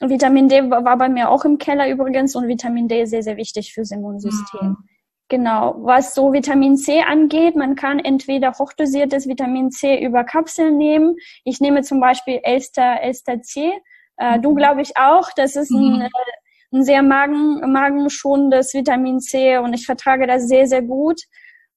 [0.00, 3.36] Vitamin D war bei mir auch im Keller übrigens und Vitamin D ist sehr, sehr
[3.36, 4.68] wichtig fürs Immunsystem.
[4.68, 4.76] Mhm.
[5.28, 11.16] Genau, was so Vitamin C angeht, man kann entweder hochdosiertes Vitamin C über Kapseln nehmen.
[11.44, 13.72] Ich nehme zum Beispiel Elster, Elster C.
[14.18, 14.56] Äh, du mhm.
[14.56, 15.30] glaube ich auch.
[15.34, 16.00] Das ist ein, mhm.
[16.02, 16.08] äh,
[16.72, 21.20] ein sehr magen, magenschonendes Vitamin C und ich vertrage das sehr, sehr gut.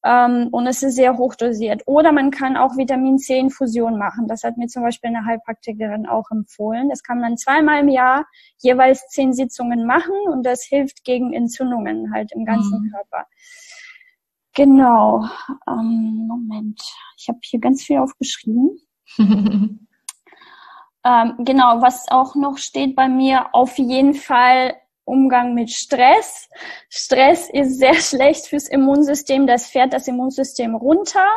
[0.04, 1.84] Ähm, und es ist sehr hochdosiert.
[1.86, 4.28] Oder man kann auch Vitamin C-Infusion machen.
[4.28, 6.90] Das hat mir zum Beispiel eine Heilpraktikerin auch empfohlen.
[6.90, 8.26] Das kann man zweimal im Jahr
[8.60, 12.92] jeweils zehn Sitzungen machen und das hilft gegen Entzündungen halt im ganzen mhm.
[12.92, 13.26] Körper.
[14.54, 15.26] Genau.
[15.68, 16.82] Ähm, Moment.
[17.18, 18.80] Ich habe hier ganz viel aufgeschrieben.
[19.18, 19.88] ähm,
[21.40, 24.76] genau, was auch noch steht bei mir, auf jeden Fall
[25.10, 26.50] Umgang mit Stress.
[26.89, 29.48] Stress ist sehr schlecht fürs Immunsystem.
[29.48, 31.28] Das fährt das Immunsystem runter.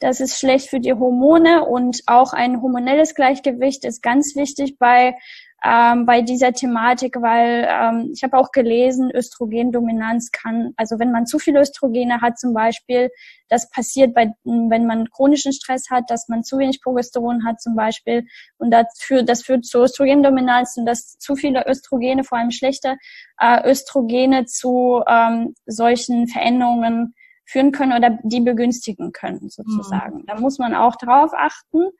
[0.00, 5.16] Das ist schlecht für die Hormone und auch ein hormonelles Gleichgewicht ist ganz wichtig bei
[5.64, 11.26] ähm, bei dieser Thematik, weil ähm, ich habe auch gelesen, Östrogendominanz kann, also wenn man
[11.26, 13.10] zu viele Östrogene hat zum Beispiel,
[13.48, 17.76] das passiert bei, wenn man chronischen Stress hat, dass man zu wenig Progesteron hat zum
[17.76, 22.52] Beispiel und das führt, das führt zu Östrogendominanz und dass zu viele Östrogene, vor allem
[22.52, 22.96] schlechte
[23.38, 30.18] äh, Östrogene zu ähm, solchen Veränderungen führen können oder die begünstigen können sozusagen.
[30.20, 30.26] Mhm.
[30.26, 31.90] Da muss man auch drauf achten.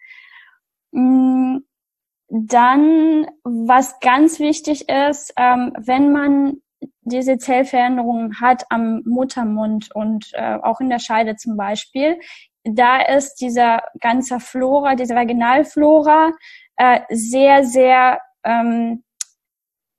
[2.32, 6.62] Dann, was ganz wichtig ist, ähm, wenn man
[7.02, 12.20] diese Zellveränderungen hat am Muttermund und äh, auch in der Scheide zum Beispiel,
[12.62, 16.30] da ist dieser ganze Flora, diese Vaginalflora
[16.76, 19.02] äh, sehr, sehr ähm,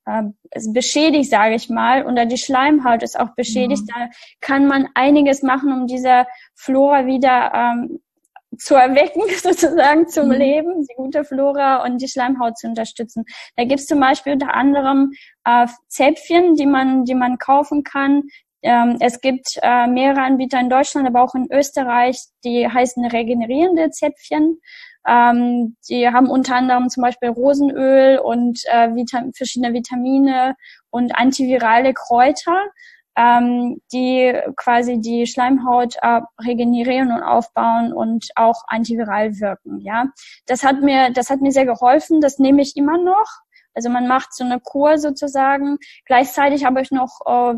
[0.05, 0.23] äh,
[0.69, 3.83] beschädigt, sage ich mal, oder die Schleimhaut ist auch beschädigt.
[3.83, 3.87] Mhm.
[3.93, 7.99] Da kann man einiges machen, um diese Flora wieder ähm,
[8.57, 10.33] zu erwecken, sozusagen zum mhm.
[10.33, 13.25] Leben, die gute Flora und die Schleimhaut zu unterstützen.
[13.55, 15.11] Da gibt's zum Beispiel unter anderem
[15.45, 18.23] äh, Zäpfchen, die man, die man kaufen kann.
[18.63, 23.89] Ähm, es gibt äh, mehrere Anbieter in Deutschland, aber auch in Österreich, die heißen regenerierende
[23.89, 24.59] Zäpfchen.
[25.07, 30.55] Ähm, die haben unter anderem zum Beispiel Rosenöl und äh, Vitam verschiedene Vitamine
[30.91, 32.65] und antivirale Kräuter,
[33.15, 39.79] ähm, die quasi die Schleimhaut äh, regenerieren und aufbauen und auch antiviral wirken.
[39.81, 40.05] Ja,
[40.45, 42.21] das hat mir, das hat mir sehr geholfen.
[42.21, 43.27] Das nehme ich immer noch.
[43.73, 45.77] Also man macht so eine Kur sozusagen.
[46.05, 47.53] Gleichzeitig habe ich noch äh,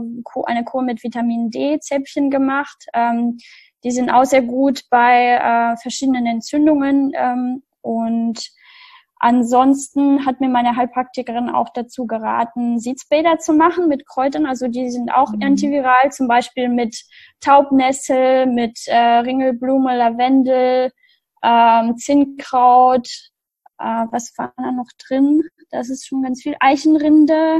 [0.45, 2.85] eine Kur mit Vitamin D-Zäpfchen gemacht.
[2.93, 3.37] Ähm,
[3.83, 7.11] die sind auch sehr gut bei äh, verschiedenen Entzündungen.
[7.15, 8.39] Ähm, und
[9.23, 14.45] ansonsten hat mir meine Heilpraktikerin auch dazu geraten, Sitzbäder zu machen mit Kräutern.
[14.45, 15.41] Also die sind auch mhm.
[15.41, 17.05] antiviral, zum Beispiel mit
[17.39, 20.91] Taubnessel, mit äh, Ringelblume, Lavendel,
[21.41, 23.07] ähm, Zinnkraut.
[23.79, 25.43] Äh, was war da noch drin?
[25.71, 26.57] Das ist schon ganz viel.
[26.59, 27.59] Eichenrinde,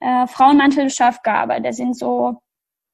[0.00, 1.62] äh, Frauenmantel, Schafgabe.
[1.62, 2.42] Das sind so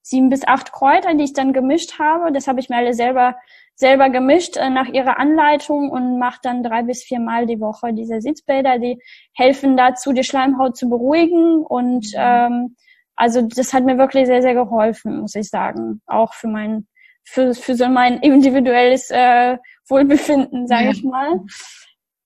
[0.00, 2.30] sieben bis acht Kräuter, die ich dann gemischt habe.
[2.30, 3.34] Das habe ich mir alle selber
[3.76, 7.92] selber gemischt äh, nach ihrer Anleitung und mache dann drei bis vier Mal die Woche
[7.92, 8.78] diese Sitzbäder.
[8.78, 9.00] Die
[9.34, 12.18] helfen dazu, die Schleimhaut zu beruhigen und mhm.
[12.18, 12.76] ähm,
[13.16, 16.87] also das hat mir wirklich sehr sehr geholfen, muss ich sagen, auch für mein
[17.24, 19.56] für für so mein individuelles äh,
[19.88, 20.90] Wohlbefinden, sage ja.
[20.90, 21.40] ich mal.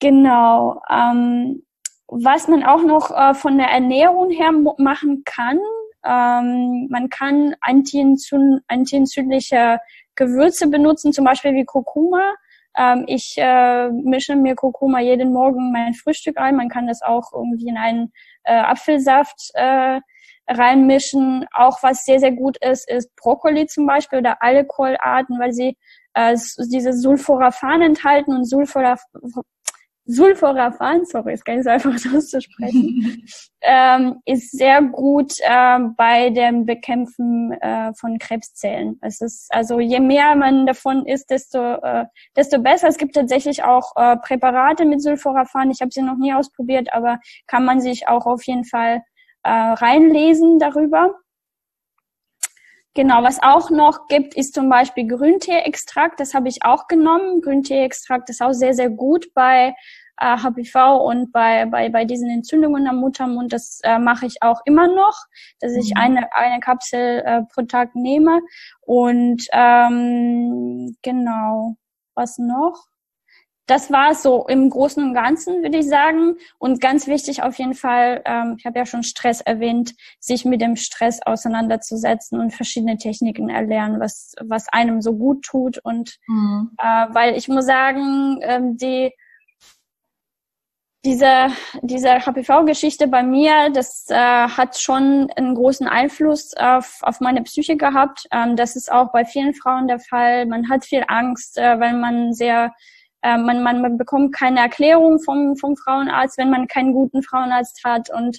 [0.01, 0.81] Genau.
[0.91, 1.63] Ähm,
[2.07, 5.59] was man auch noch äh, von der Ernährung her machen kann,
[6.05, 9.79] ähm, man kann antientzündliche
[10.19, 12.35] Gewürze benutzen, zum Beispiel wie Kurkuma.
[12.77, 16.57] Ähm, ich äh, mische mir Kurkuma jeden Morgen mein Frühstück ein.
[16.57, 18.13] Man kann das auch irgendwie in einen
[18.45, 20.01] äh, Apfelsaft äh,
[20.49, 21.47] reinmischen.
[21.53, 25.77] Auch was sehr, sehr gut ist, ist Brokkoli zum Beispiel oder alle Kohlarten, weil sie
[26.15, 26.37] äh,
[26.73, 29.07] diese Sulforaphan enthalten und Sulforaphan
[30.11, 33.25] Sulforaphan, sorry, ist gar nicht so einfach auszusprechen,
[33.61, 38.99] ähm, ist sehr gut äh, bei dem Bekämpfen äh, von Krebszellen.
[39.03, 42.89] Es ist also je mehr man davon isst, desto äh, desto besser.
[42.89, 45.71] Es gibt tatsächlich auch äh, Präparate mit Sulforaphan.
[45.71, 49.03] Ich habe sie noch nie ausprobiert, aber kann man sich auch auf jeden Fall
[49.43, 51.15] äh, reinlesen darüber.
[52.95, 56.19] Genau, was auch noch gibt, ist zum Beispiel Grüntee-Extrakt.
[56.19, 57.41] Das habe ich auch genommen.
[57.43, 59.75] Grüntee-Extrakt ist auch sehr, sehr gut bei
[60.21, 63.53] äh, HPV und bei, bei, bei diesen Entzündungen am Muttermund.
[63.53, 65.17] Das äh, mache ich auch immer noch,
[65.61, 66.01] dass ich mhm.
[66.01, 68.41] eine, eine Kapsel äh, pro Tag nehme.
[68.81, 71.77] Und ähm, genau,
[72.15, 72.87] was noch?
[73.69, 76.37] Das war es so im Großen und Ganzen, würde ich sagen.
[76.59, 80.63] Und ganz wichtig auf jeden Fall, ähm, ich habe ja schon Stress erwähnt, sich mit
[80.63, 85.79] dem Stress auseinanderzusetzen und verschiedene Techniken erlernen, was, was einem so gut tut.
[85.85, 86.71] Und mhm.
[86.79, 89.13] äh, weil ich muss sagen, ähm, die
[91.05, 91.49] diese,
[91.83, 97.77] diese HPV-Geschichte bei mir, das äh, hat schon einen großen Einfluss auf, auf meine Psyche
[97.77, 98.27] gehabt.
[98.33, 100.47] Ähm, das ist auch bei vielen Frauen der Fall.
[100.47, 102.73] Man hat viel Angst, äh, weil man sehr
[103.23, 107.83] äh, man, man, man bekommt keine Erklärung vom, vom Frauenarzt, wenn man keinen guten Frauenarzt
[107.85, 108.11] hat.
[108.11, 108.39] Und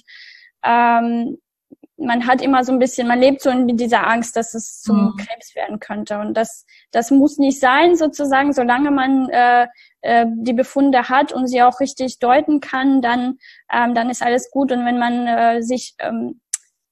[0.64, 1.38] ähm,
[1.96, 5.04] man hat immer so ein bisschen, man lebt so in dieser Angst, dass es zum
[5.04, 5.16] mhm.
[5.16, 6.18] Krebs werden könnte.
[6.18, 9.66] Und das, das muss nicht sein, sozusagen, solange man äh,
[10.00, 13.38] äh, die Befunde hat und sie auch richtig deuten kann, dann,
[13.70, 14.72] ähm, dann ist alles gut.
[14.72, 16.40] Und wenn man äh, sich ähm,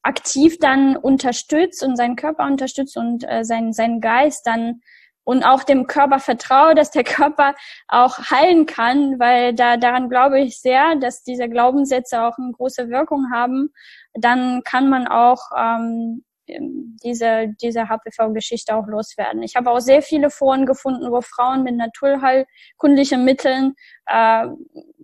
[0.03, 4.83] aktiv dann unterstützt und seinen Körper unterstützt und äh, seinen, seinen Geist, dann
[5.29, 7.55] und auch dem Körper vertraue, dass der Körper
[7.87, 12.88] auch heilen kann, weil da daran glaube ich sehr, dass diese Glaubenssätze auch eine große
[12.88, 13.69] Wirkung haben.
[14.14, 19.43] Dann kann man auch ähm, diese diese HPV-Geschichte auch loswerden.
[19.43, 23.75] Ich habe auch sehr viele Foren gefunden, wo Frauen mit naturheilkundlichen Mitteln
[24.07, 24.47] äh,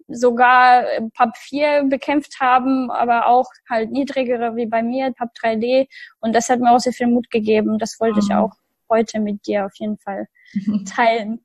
[0.09, 5.87] sogar PAP 4 bekämpft haben, aber auch halt niedrigere wie bei mir, PAP 3D.
[6.21, 7.79] Und das hat mir auch sehr viel Mut gegeben.
[7.79, 8.27] Das wollte mhm.
[8.27, 10.27] ich auch heute mit dir auf jeden Fall
[10.87, 11.40] teilen.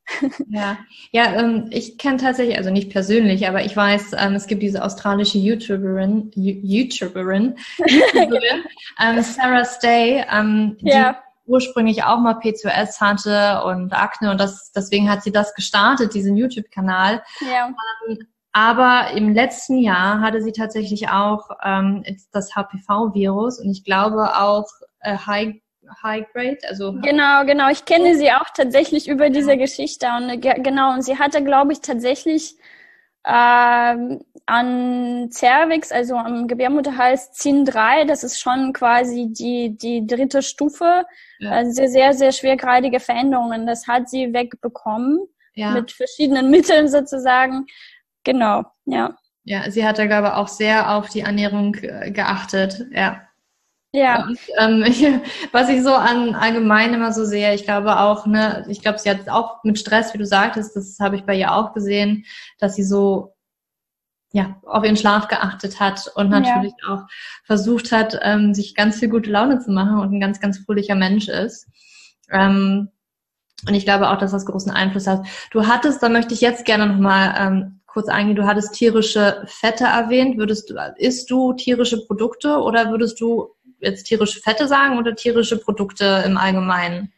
[0.50, 0.78] Ja,
[1.12, 4.84] ja ähm, ich kenne tatsächlich, also nicht persönlich, aber ich weiß, ähm, es gibt diese
[4.84, 8.64] australische YouTuberin, YouTuberin, YouTuberin
[9.02, 11.22] ähm, Sarah Stay, ähm, die ja.
[11.46, 16.38] ursprünglich auch mal PCOS hatte und Akne und das, deswegen hat sie das gestartet, diesen
[16.38, 17.24] YouTube-Kanal.
[17.42, 17.68] Ja.
[18.08, 18.20] Ähm,
[18.52, 24.66] aber im letzten Jahr hatte sie tatsächlich auch ähm, das HPV-Virus und ich glaube auch
[25.02, 25.62] äh, High
[26.04, 27.70] High Grade, also genau, genau.
[27.70, 31.82] Ich kenne sie auch tatsächlich über diese Geschichte und genau und sie hatte, glaube ich,
[31.82, 32.56] tatsächlich
[33.26, 40.42] ähm, an Cervix, also am Gebärmutterhals, ZIN 3, das ist schon quasi die, die dritte
[40.42, 41.06] Stufe,
[41.40, 41.52] ja.
[41.52, 43.68] also sehr, sehr, sehr schwergradige Veränderungen.
[43.68, 45.20] Das hat sie wegbekommen
[45.54, 45.72] ja.
[45.72, 47.68] mit verschiedenen Mitteln sozusagen.
[48.24, 49.16] Genau, ja.
[49.44, 53.22] Ja, sie hat da, glaube ich, auch sehr auf die Ernährung äh, geachtet, ja.
[53.92, 54.24] Ja.
[54.24, 55.06] Und, ähm, ich,
[55.52, 59.10] was ich so an allgemein immer so sehe, ich glaube auch, ne, ich glaube, sie
[59.10, 62.26] hat auch mit Stress, wie du sagtest, das habe ich bei ihr auch gesehen,
[62.60, 63.34] dass sie so
[64.32, 66.94] ja, auf ihren Schlaf geachtet hat und natürlich ja.
[66.94, 67.02] auch
[67.46, 70.94] versucht hat, ähm, sich ganz viel gute Laune zu machen und ein ganz, ganz fröhlicher
[70.94, 71.68] Mensch ist.
[72.32, 72.90] Ähm,
[73.68, 75.26] und ich glaube auch, dass das großen Einfluss hat.
[75.52, 79.86] Du hattest, da möchte ich jetzt gerne nochmal ähm, kurz eingehen, du hattest tierische Fette
[79.86, 80.38] erwähnt.
[80.38, 85.58] Würdest du, isst du tierische Produkte oder würdest du jetzt tierische Fette sagen oder tierische
[85.58, 87.12] Produkte im Allgemeinen?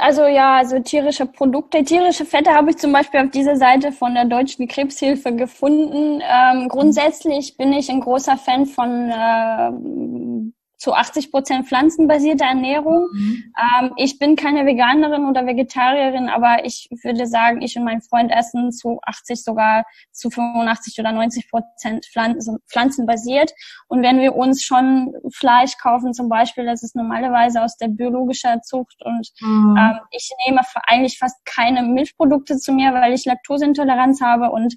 [0.00, 1.82] Also ja, also tierische Produkte.
[1.82, 6.22] Tierische Fette habe ich zum Beispiel auf dieser Seite von der Deutschen Krebshilfe gefunden.
[6.22, 10.52] Ähm, grundsätzlich bin ich ein großer Fan von äh,
[10.82, 13.08] zu 80 Prozent pflanzenbasierte Ernährung.
[13.12, 13.54] Mhm.
[13.56, 18.32] Ähm, ich bin keine Veganerin oder Vegetarierin, aber ich würde sagen, ich und mein Freund
[18.32, 23.52] essen zu 80 sogar zu 85 oder 90 Prozent Pflanzen, pflanzenbasiert.
[23.86, 28.60] Und wenn wir uns schon Fleisch kaufen, zum Beispiel, das ist normalerweise aus der biologischen
[28.64, 29.76] Zucht und mhm.
[29.78, 34.74] ähm, ich nehme eigentlich fast keine Milchprodukte zu mir, weil ich Laktoseintoleranz habe und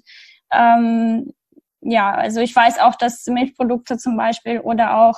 [0.52, 1.32] ähm,
[1.80, 5.16] ja, also ich weiß auch, dass Milchprodukte zum Beispiel oder auch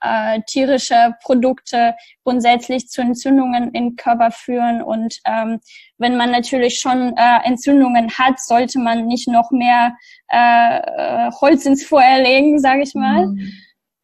[0.00, 1.94] äh, tierische Produkte
[2.24, 4.82] grundsätzlich zu Entzündungen im Körper führen.
[4.82, 5.60] Und ähm,
[5.98, 9.96] wenn man natürlich schon äh, Entzündungen hat, sollte man nicht noch mehr
[10.28, 13.26] äh, Holz ins Feuer legen, sage ich mal.
[13.26, 13.52] Mhm.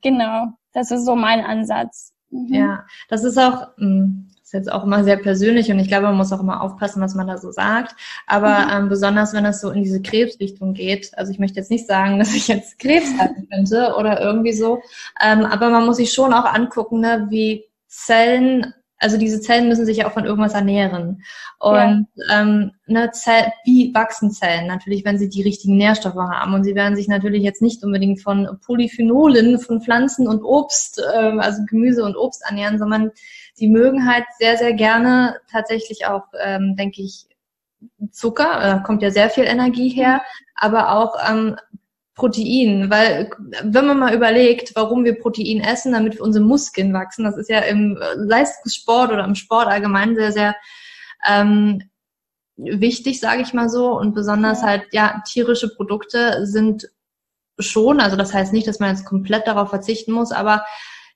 [0.03, 2.13] Genau, das ist so mein Ansatz.
[2.31, 2.55] Mhm.
[2.55, 6.17] Ja, das ist auch, mh, hm, jetzt auch immer sehr persönlich und ich glaube, man
[6.17, 7.95] muss auch immer aufpassen, was man da so sagt.
[8.27, 8.71] Aber mhm.
[8.73, 11.11] ähm, besonders, wenn es so in diese Krebsrichtung geht.
[11.17, 14.83] Also ich möchte jetzt nicht sagen, dass ich jetzt Krebs haben könnte oder irgendwie so.
[15.21, 18.75] Ähm, aber man muss sich schon auch angucken, ne, wie Zellen
[19.05, 21.23] also diese Zellen müssen sich ja auch von irgendwas ernähren.
[21.59, 22.41] Und ja.
[22.41, 24.67] ähm, ne, Zell, wie wachsen Zellen?
[24.67, 26.55] Natürlich, wenn sie die richtigen Nährstoffe haben.
[26.55, 31.39] Und sie werden sich natürlich jetzt nicht unbedingt von Polyphenolen, von Pflanzen und Obst, ähm,
[31.39, 33.11] also Gemüse und Obst ernähren, sondern
[33.55, 37.27] sie mögen halt sehr, sehr gerne tatsächlich auch, ähm, denke ich,
[38.11, 40.23] Zucker, da kommt ja sehr viel Energie her,
[40.55, 41.57] aber auch ähm,
[42.15, 43.31] Protein, weil
[43.63, 47.61] wenn man mal überlegt, warum wir Protein essen, damit unsere Muskeln wachsen, das ist ja
[47.61, 50.57] im Leistungssport oder im Sport allgemein sehr, sehr
[51.27, 51.83] ähm,
[52.57, 53.99] wichtig, sage ich mal so.
[53.99, 56.89] Und besonders halt, ja, tierische Produkte sind
[57.59, 60.65] schon, also das heißt nicht, dass man jetzt komplett darauf verzichten muss, aber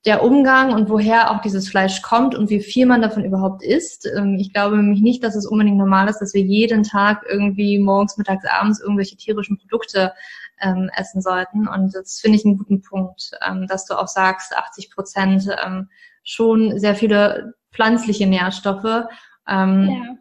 [0.07, 4.07] der Umgang und woher auch dieses Fleisch kommt und wie viel man davon überhaupt isst.
[4.07, 7.79] Ähm, ich glaube nämlich nicht, dass es unbedingt normal ist, dass wir jeden Tag irgendwie
[7.79, 10.13] morgens, mittags, abends irgendwelche tierischen Produkte
[10.61, 11.67] ähm, essen sollten.
[11.67, 15.89] Und das finde ich einen guten Punkt, ähm, dass du auch sagst, 80 Prozent ähm,
[16.23, 19.07] schon sehr viele pflanzliche Nährstoffe.
[19.49, 20.15] Ähm, ja.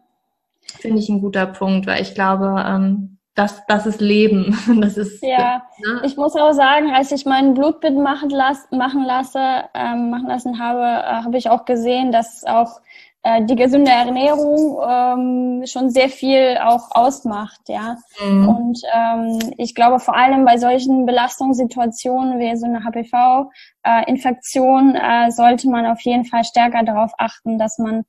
[0.80, 4.58] Finde ich ein guter Punkt, weil ich glaube, ähm, das, das ist Leben.
[4.80, 6.00] Das ist, ja, ne?
[6.04, 10.58] ich muss auch sagen, als ich mein Blutbild machen, las, machen lasse, ähm, machen lassen
[10.58, 12.80] habe, äh, habe ich auch gesehen, dass auch
[13.22, 17.96] äh, die gesunde Ernährung ähm, schon sehr viel auch ausmacht, ja.
[18.24, 18.48] Mhm.
[18.48, 25.30] Und ähm, ich glaube vor allem bei solchen Belastungssituationen wie so eine HPV-Infektion äh, äh,
[25.30, 28.04] sollte man auf jeden Fall stärker darauf achten, dass man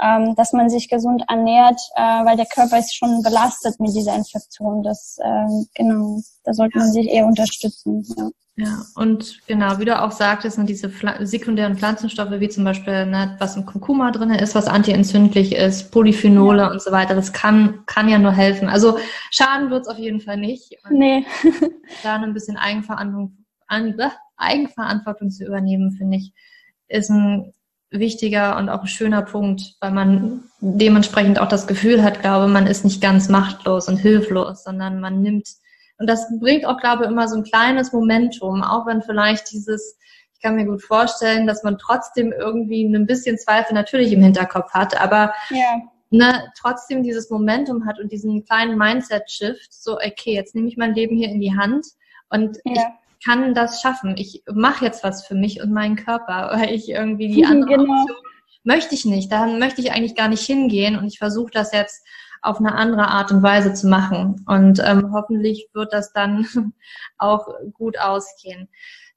[0.00, 4.14] ähm, dass man sich gesund ernährt, äh, weil der Körper ist schon belastet mit dieser
[4.14, 4.82] Infektion.
[4.82, 8.04] Das ähm, genau, da sollte man sich eher unterstützen.
[8.16, 8.28] Ja.
[8.60, 13.06] Ja, und genau, wie du auch sagtest, sind diese Pfl sekundären Pflanzenstoffe, wie zum Beispiel,
[13.06, 16.70] ne, was im Kurkuma drin ist, was antientzündlich ist, Polyphenole ja.
[16.72, 18.68] und so weiter, das kann, kann ja nur helfen.
[18.68, 18.98] Also
[19.30, 20.74] schaden wird's auf jeden Fall nicht.
[20.82, 21.24] Und nee.
[22.02, 23.94] da ein bisschen Eigenverantwortung, an,
[24.36, 26.32] Eigenverantwortung zu übernehmen, finde ich,
[26.88, 27.54] ist ein
[27.90, 32.66] wichtiger und auch ein schöner Punkt, weil man dementsprechend auch das Gefühl hat, glaube, man
[32.66, 35.48] ist nicht ganz machtlos und hilflos, sondern man nimmt
[35.98, 39.98] und das bringt auch, glaube ich, immer so ein kleines Momentum, auch wenn vielleicht dieses,
[40.34, 44.72] ich kann mir gut vorstellen, dass man trotzdem irgendwie ein bisschen Zweifel natürlich im Hinterkopf
[44.72, 45.82] hat, aber ja.
[46.10, 50.94] ne, trotzdem dieses Momentum hat und diesen kleinen Mindset-Shift, so, okay, jetzt nehme ich mein
[50.94, 51.86] Leben hier in die Hand
[52.30, 52.72] und ja.
[52.72, 54.16] ich kann das schaffen.
[54.16, 58.00] Ich mache jetzt was für mich und meinen Körper, weil ich irgendwie die andere genau.
[58.00, 58.16] Option
[58.64, 59.32] möchte ich nicht.
[59.32, 62.04] Da möchte ich eigentlich gar nicht hingehen und ich versuche das jetzt
[62.42, 64.44] auf eine andere Art und Weise zu machen.
[64.46, 66.46] Und ähm, hoffentlich wird das dann
[67.18, 68.68] auch gut ausgehen.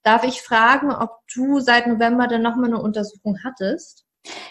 [0.03, 4.05] Darf ich fragen, ob du seit November denn nochmal eine Untersuchung hattest?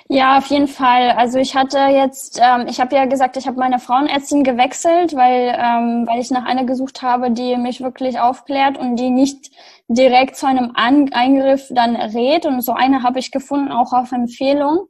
[0.08, 1.12] Ja, auf jeden Fall.
[1.12, 5.56] Also ich hatte jetzt, ähm, ich habe ja gesagt, ich habe meine Frauenärztin gewechselt, weil,
[5.56, 9.50] ähm, weil ich nach einer gesucht habe, die mich wirklich aufklärt und die nicht
[9.88, 12.46] direkt zu einem An Eingriff dann rät.
[12.46, 14.88] Und so eine habe ich gefunden, auch auf Empfehlung.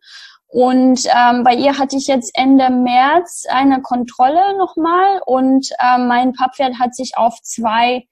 [0.48, 6.32] Und ähm, bei ihr hatte ich jetzt Ende März eine Kontrolle nochmal und ähm, mein
[6.32, 8.04] Pappwert hat sich auf zwei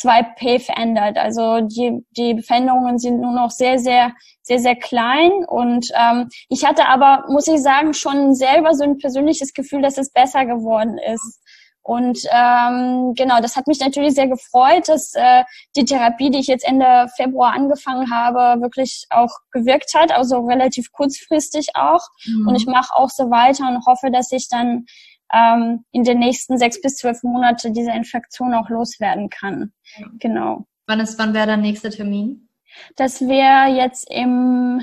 [0.00, 1.18] 2P verändert.
[1.18, 5.30] Also die, die Veränderungen sind nur noch sehr, sehr, sehr, sehr klein.
[5.46, 9.98] Und ähm, ich hatte aber, muss ich sagen, schon selber so ein persönliches Gefühl, dass
[9.98, 11.40] es besser geworden ist.
[11.88, 15.44] Und ähm, genau, das hat mich natürlich sehr gefreut, dass äh,
[15.74, 20.92] die Therapie, die ich jetzt Ende Februar angefangen habe, wirklich auch gewirkt hat, also relativ
[20.92, 22.06] kurzfristig auch.
[22.26, 22.48] Mhm.
[22.48, 24.84] Und ich mache auch so weiter und hoffe, dass ich dann
[25.32, 29.72] ähm, in den nächsten sechs bis zwölf Monate diese Infektion auch loswerden kann.
[29.96, 30.06] Ja.
[30.18, 30.66] Genau.
[30.86, 32.48] Wann ist, wann wäre der nächste Termin?
[32.96, 34.82] Das wäre jetzt im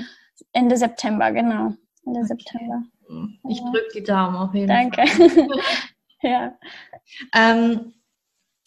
[0.52, 1.74] Ende September, genau.
[2.04, 2.26] Ende okay.
[2.26, 2.82] September.
[3.48, 5.06] Ich drücke die Daumen auf jeden Danke.
[5.06, 5.28] Fall.
[5.28, 5.48] Danke.
[6.22, 6.58] ja.
[7.34, 7.92] Ähm,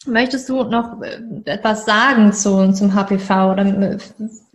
[0.06, 3.98] möchtest du noch äh, etwas sagen zu, zum HPV oder äh,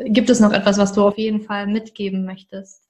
[0.09, 2.83] gibt es noch etwas, was du auf jeden Fall mitgeben möchtest?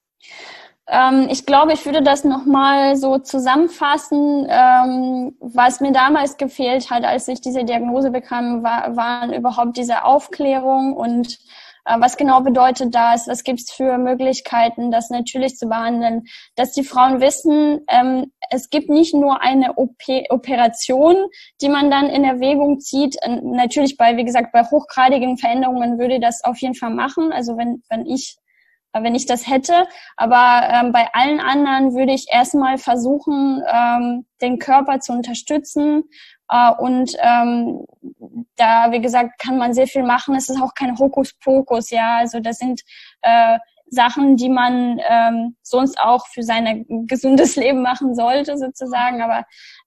[0.87, 4.45] Ähm, ich glaube, ich würde das nochmal so zusammenfassen.
[4.49, 10.05] Ähm, was mir damals gefehlt hat, als ich diese Diagnose bekam, war, waren überhaupt diese
[10.05, 11.39] Aufklärung und
[11.85, 13.27] äh, was genau bedeutet das?
[13.27, 16.25] Was gibt es für Möglichkeiten, das natürlich zu behandeln?
[16.55, 21.15] Dass die Frauen wissen, ähm, es gibt nicht nur eine OP Operation,
[21.61, 23.17] die man dann in Erwägung zieht.
[23.27, 27.31] Natürlich bei, wie gesagt, bei hochgradigen Veränderungen würde das auf jeden Fall machen.
[27.31, 28.37] Also wenn, wenn ich
[29.01, 29.87] wenn ich das hätte.
[30.17, 36.03] Aber ähm, bei allen anderen würde ich erstmal versuchen, ähm, den Körper zu unterstützen.
[36.49, 37.85] Äh, und ähm,
[38.55, 40.35] da, wie gesagt, kann man sehr viel machen.
[40.35, 42.17] Es ist auch kein Hokuspokus, ja.
[42.17, 42.81] Also das sind
[43.21, 49.21] äh, Sachen, die man ähm, sonst auch für sein gesundes Leben machen sollte, sozusagen.
[49.21, 49.45] Aber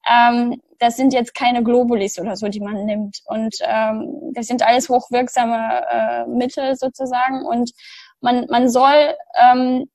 [0.09, 3.19] ähm, das sind jetzt keine Globulis oder so, die man nimmt.
[3.25, 7.45] Und ähm, das sind alles hochwirksame äh, Mittel sozusagen.
[7.45, 7.71] Und
[8.21, 9.89] man, man soll ähm,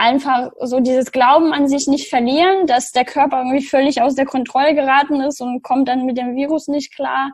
[0.00, 4.24] einfach so dieses Glauben an sich nicht verlieren, dass der Körper irgendwie völlig aus der
[4.24, 7.32] Kontrolle geraten ist und kommt dann mit dem Virus nicht klar.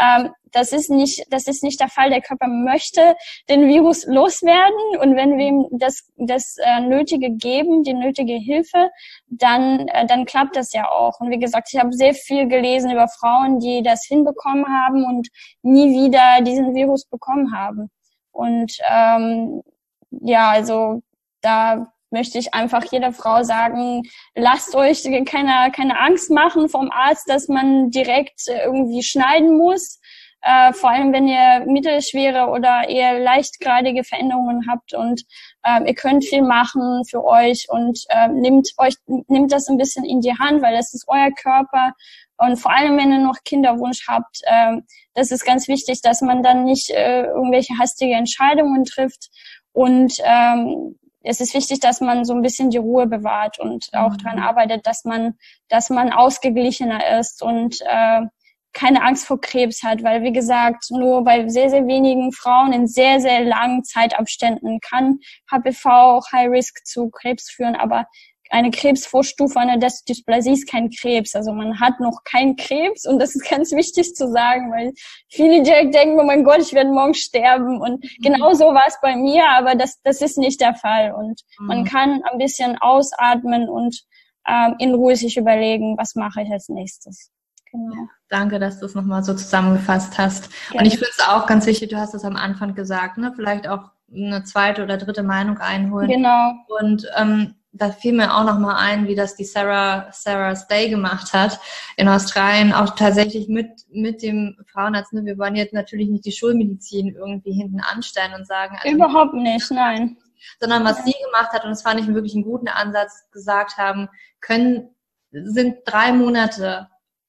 [0.00, 2.08] Ähm, das ist nicht, das ist nicht der Fall.
[2.08, 3.16] Der Körper möchte
[3.50, 8.88] den Virus loswerden und wenn wir ihm das, das äh, Nötige geben, die nötige Hilfe,
[9.26, 11.20] dann, äh, dann klappt das ja auch.
[11.20, 15.28] Und wie gesagt, ich habe sehr viel gelesen über Frauen, die das hinbekommen haben und
[15.60, 17.90] nie wieder diesen Virus bekommen haben.
[18.36, 19.62] Und ähm,
[20.10, 21.02] ja, also
[21.40, 24.02] da möchte ich einfach jeder Frau sagen,
[24.34, 30.00] lasst euch keine, keine Angst machen vom Arzt, dass man direkt irgendwie schneiden muss.
[30.42, 35.22] Äh, vor allem, wenn ihr mittelschwere oder eher leichtgradige Veränderungen habt und
[35.64, 40.04] äh, ihr könnt viel machen für euch und äh, nimmt euch, nimmt das ein bisschen
[40.04, 41.94] in die Hand, weil das ist euer Körper
[42.38, 44.76] und vor allem, wenn ihr noch Kinderwunsch habt, äh,
[45.14, 49.30] das ist ganz wichtig, dass man dann nicht äh, irgendwelche hastige Entscheidungen trifft.
[49.72, 54.12] Und ähm, es ist wichtig, dass man so ein bisschen die Ruhe bewahrt und auch
[54.12, 54.18] mhm.
[54.18, 55.34] daran arbeitet, dass man,
[55.68, 58.22] dass man ausgeglichener ist und äh,
[58.72, 62.86] keine Angst vor Krebs hat, weil wie gesagt, nur bei sehr, sehr wenigen Frauen in
[62.86, 65.20] sehr, sehr langen Zeitabständen kann
[65.50, 68.04] HPV High Risk zu Krebs führen, aber
[68.50, 71.34] eine Krebsvorstufe einer Dysplasie ist kein Krebs.
[71.34, 74.92] Also man hat noch keinen Krebs und das ist ganz wichtig zu sagen, weil
[75.28, 77.80] viele direkt denken, oh mein Gott, ich werde morgen sterben.
[77.80, 78.22] Und mhm.
[78.22, 81.12] genau so war es bei mir, aber das, das ist nicht der Fall.
[81.12, 81.66] Und mhm.
[81.66, 84.02] man kann ein bisschen ausatmen und
[84.48, 87.30] ähm, in Ruhe sich überlegen, was mache ich als nächstes.
[87.72, 88.08] Genau.
[88.28, 90.50] Danke, dass du es nochmal so zusammengefasst hast.
[90.70, 90.80] Gerne.
[90.80, 93.32] Und ich finde es auch ganz wichtig, du hast es am Anfang gesagt, ne?
[93.34, 96.08] vielleicht auch eine zweite oder dritte Meinung einholen.
[96.08, 96.52] Genau.
[96.80, 100.88] Und ähm, da fiel mir auch noch mal ein, wie das die Sarah, Sarah Stay
[100.88, 101.60] gemacht hat
[101.96, 105.12] in Australien, auch tatsächlich mit, mit dem Frauenarzt.
[105.12, 105.24] Ne?
[105.24, 108.76] Wir wollen jetzt natürlich nicht die Schulmedizin irgendwie hinten anstellen und sagen.
[108.80, 110.16] Also Überhaupt nicht, nein.
[110.60, 114.08] Sondern was sie gemacht hat, und das fand ich wirklich einen guten Ansatz, gesagt haben,
[114.40, 114.90] können,
[115.30, 116.88] sind drei Monate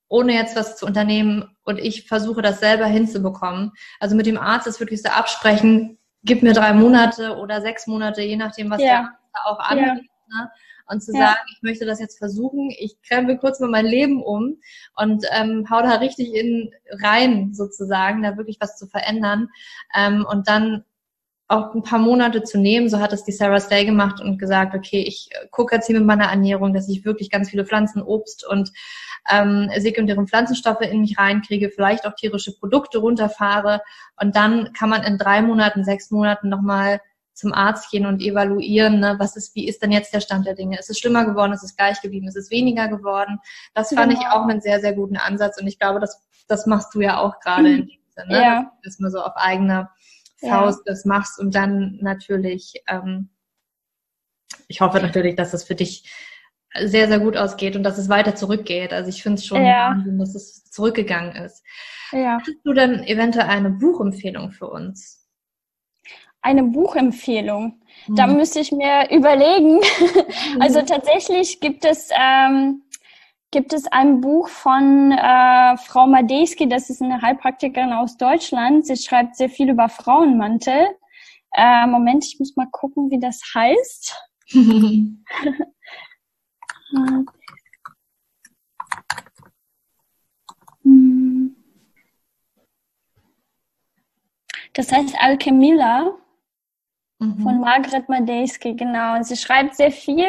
[0.10, 3.74] ohne jetzt was zu unternehmen und ich versuche das selber hinzubekommen.
[4.00, 8.22] Also mit dem Arzt das wirklich so absprechen, gib mir drei Monate oder sechs Monate,
[8.22, 8.88] je nachdem, was ja.
[8.88, 10.06] der auch anbietet.
[10.06, 10.50] Ja Ne?
[10.90, 11.20] Und zu ja.
[11.20, 14.58] sagen, ich möchte das jetzt versuchen, ich krempel kurz mal mein Leben um
[14.96, 16.72] und ähm, hau da richtig in
[17.02, 19.50] rein, sozusagen, da wirklich was zu verändern.
[19.96, 20.86] Ähm, und dann
[21.50, 24.76] auch ein paar Monate zu nehmen, so hat es die Sarah Stay gemacht und gesagt,
[24.76, 28.02] okay, ich äh, gucke jetzt hier mit meiner Ernährung, dass ich wirklich ganz viele Pflanzen,
[28.02, 28.72] Obst und
[29.30, 33.82] ähm, sekundäre Pflanzenstoffe in mich reinkriege, vielleicht auch tierische Produkte runterfahre
[34.20, 37.02] und dann kann man in drei Monaten, sechs Monaten nochmal
[37.38, 40.56] zum Arzt gehen und evaluieren, ne, was ist, wie ist denn jetzt der Stand der
[40.56, 40.80] Dinge?
[40.80, 41.54] Ist es schlimmer geworden?
[41.54, 42.28] Ist es gleich geblieben?
[42.28, 43.40] Ist es weniger geworden?
[43.76, 44.22] Das fand genau.
[44.22, 47.20] ich auch einen sehr, sehr guten Ansatz und ich glaube, das, das machst du ja
[47.20, 48.42] auch gerade in dem Sinne, ne?
[48.42, 48.72] ja.
[48.84, 49.90] dass du so auf eigene
[50.38, 50.92] Faust ja.
[50.92, 53.30] das machst und dann natürlich, ähm,
[54.68, 56.12] ich hoffe natürlich, dass das für dich
[56.76, 58.94] sehr, sehr gut ausgeht und dass es weiter zurückgeht.
[58.94, 59.92] Also ich finde es schon ja.
[59.92, 61.64] Wahnsinn, dass es zurückgegangen ist.
[62.12, 62.40] Ja.
[62.40, 65.17] Hast du denn eventuell eine Buchempfehlung für uns?
[66.48, 67.82] Eine Buchempfehlung.
[68.06, 68.16] Hm.
[68.16, 69.82] Da müsste ich mir überlegen.
[70.62, 72.84] also tatsächlich gibt es ähm,
[73.52, 78.88] gibt es ein Buch von äh, Frau Madejski, das ist eine Heilpraktikerin aus Deutschland.
[78.88, 80.88] Sie schreibt sehr viel über Frauenmantel.
[81.52, 84.16] Äh, Moment, ich muss mal gucken, wie das heißt.
[94.74, 96.18] Das heißt Alchemilla
[97.20, 97.40] mhm.
[97.40, 99.16] von Margaret Madejski, genau.
[99.16, 100.28] Und sie schreibt sehr viel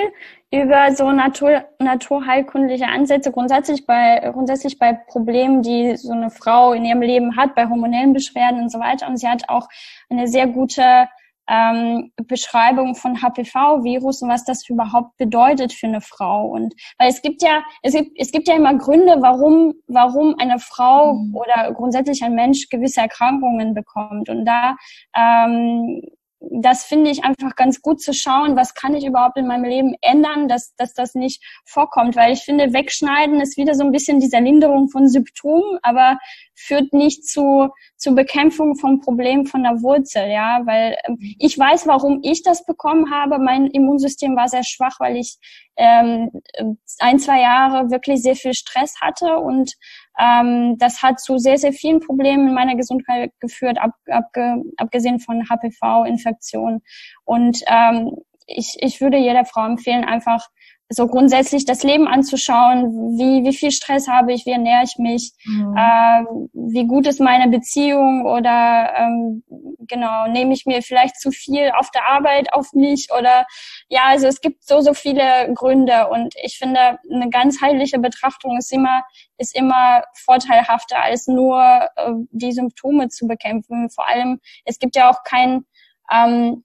[0.50, 6.84] über so Natur, naturheilkundliche Ansätze, grundsätzlich bei, grundsätzlich bei Problemen, die so eine Frau in
[6.84, 9.08] ihrem Leben hat, bei hormonellen Beschwerden und so weiter.
[9.08, 9.68] Und sie hat auch
[10.08, 11.08] eine sehr gute
[11.48, 16.46] ähm, Beschreibung von HPV-Virus und was das überhaupt bedeutet für eine Frau.
[16.48, 20.58] Und weil es gibt ja, es gibt, es gibt ja immer Gründe, warum, warum eine
[20.58, 21.34] Frau mhm.
[21.34, 24.28] oder grundsätzlich ein Mensch gewisse Erkrankungen bekommt.
[24.28, 24.76] Und da
[25.16, 26.02] ähm,
[26.40, 29.94] das finde ich einfach ganz gut zu schauen, was kann ich überhaupt in meinem Leben
[30.00, 32.14] ändern, dass, dass das nicht vorkommt.
[32.14, 36.18] Weil ich finde, wegschneiden ist wieder so ein bisschen dieser Linderung von Symptomen, aber
[36.54, 41.86] führt nicht zu, zu Bekämpfung vom Problem von der Wurzel, ja, weil ähm, ich weiß,
[41.86, 43.38] warum ich das bekommen habe.
[43.38, 45.38] Mein Immunsystem war sehr schwach, weil ich
[45.76, 46.30] ähm,
[46.98, 49.74] ein, zwei Jahre wirklich sehr viel Stress hatte und
[50.18, 55.20] ähm, das hat zu sehr, sehr vielen Problemen in meiner Gesundheit geführt, ab, abge, abgesehen
[55.20, 56.82] von HPV-Infektionen.
[57.24, 58.16] Und ähm,
[58.46, 60.48] ich, ich würde jeder Frau empfehlen, einfach
[60.90, 65.32] so grundsätzlich das Leben anzuschauen, wie, wie viel Stress habe ich, wie ernähre ich mich,
[65.44, 65.76] mhm.
[65.76, 66.24] äh,
[66.54, 69.42] wie gut ist meine Beziehung oder ähm,
[69.80, 73.46] genau, nehme ich mir vielleicht zu viel auf der Arbeit auf mich oder
[73.88, 78.72] ja, also es gibt so, so viele Gründe und ich finde, eine ganzheitliche Betrachtung ist
[78.72, 79.02] immer,
[79.36, 81.60] ist immer vorteilhafter als nur
[81.96, 83.90] äh, die Symptome zu bekämpfen.
[83.90, 85.64] Vor allem, es gibt ja auch kein
[86.10, 86.64] ähm,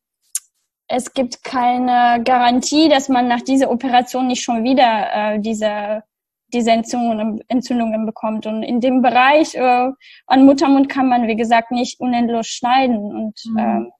[0.88, 6.04] es gibt keine Garantie, dass man nach dieser Operation nicht schon wieder äh, diese,
[6.54, 8.46] diese Entzündungen, Entzündungen bekommt.
[8.46, 9.90] Und in dem Bereich äh,
[10.28, 12.98] an Muttermund kann man, wie gesagt, nicht unendlos schneiden.
[12.98, 13.58] Und mhm.
[13.58, 13.92] äh,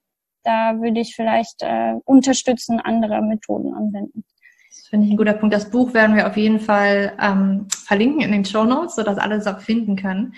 [0.44, 4.24] da würde ich vielleicht äh, unterstützen, andere Methoden anwenden.
[4.70, 5.56] Das finde ich ein guter Punkt.
[5.56, 9.36] Das Buch werden wir auf jeden Fall ähm, verlinken in den Show Notes, sodass alle
[9.36, 10.34] es auch finden können.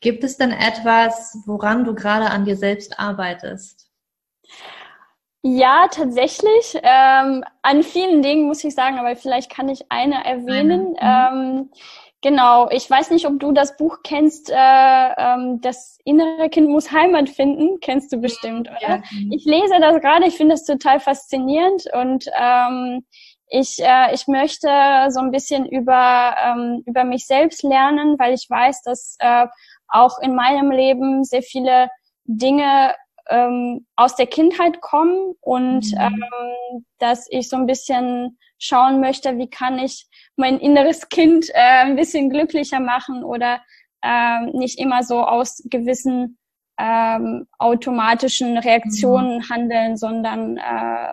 [0.00, 3.90] Gibt es denn etwas, woran du gerade an dir selbst arbeitest?
[5.42, 6.74] Ja, tatsächlich.
[6.82, 10.90] Ähm, an vielen Dingen muss ich sagen, aber vielleicht kann ich eine erwähnen.
[10.90, 10.96] Mhm.
[11.00, 11.70] Ähm,
[12.20, 16.92] genau, ich weiß nicht, ob du das Buch kennst, äh, ähm, Das innere Kind muss
[16.92, 17.80] Heimat finden.
[17.80, 18.96] Kennst du bestimmt, oder?
[18.96, 19.02] Ja.
[19.30, 23.06] Ich lese das gerade, ich finde das total faszinierend und ähm,
[23.48, 24.68] ich, äh, ich möchte
[25.08, 29.46] so ein bisschen über, ähm, über mich selbst lernen, weil ich weiß, dass äh,
[29.88, 31.88] auch in meinem Leben sehr viele
[32.24, 32.94] Dinge
[33.30, 35.98] ähm, aus der Kindheit kommen und mhm.
[35.98, 40.06] ähm, dass ich so ein bisschen schauen möchte, wie kann ich
[40.36, 43.60] mein inneres Kind äh, ein bisschen glücklicher machen oder
[44.02, 46.38] äh, nicht immer so aus gewissen
[46.78, 49.48] ähm, automatischen Reaktionen mhm.
[49.50, 51.12] handeln, sondern äh,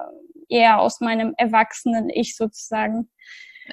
[0.50, 3.10] eher aus meinem erwachsenen Ich sozusagen.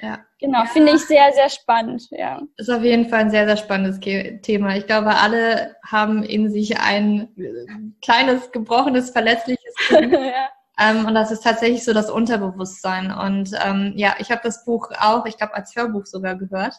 [0.01, 0.19] Ja.
[0.39, 0.65] Genau, ja.
[0.65, 2.41] finde ich sehr, sehr spannend, ja.
[2.57, 4.75] Ist auf jeden Fall ein sehr, sehr spannendes Thema.
[4.75, 7.65] Ich glaube, alle haben in sich ein äh,
[8.01, 10.11] kleines, gebrochenes, verletzliches Kind.
[10.11, 10.49] ja.
[10.77, 13.11] Ähm, und das ist tatsächlich so das Unterbewusstsein.
[13.11, 16.75] Und ähm, ja, ich habe das Buch auch, ich glaube, als Hörbuch sogar gehört.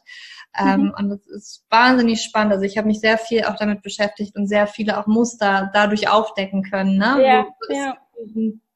[0.58, 0.94] Ähm, mhm.
[0.98, 2.52] Und es ist wahnsinnig spannend.
[2.52, 6.08] Also ich habe mich sehr viel auch damit beschäftigt und sehr viele auch Muster dadurch
[6.10, 6.98] aufdecken können.
[6.98, 7.22] Ne?
[7.22, 7.96] Ja, ja.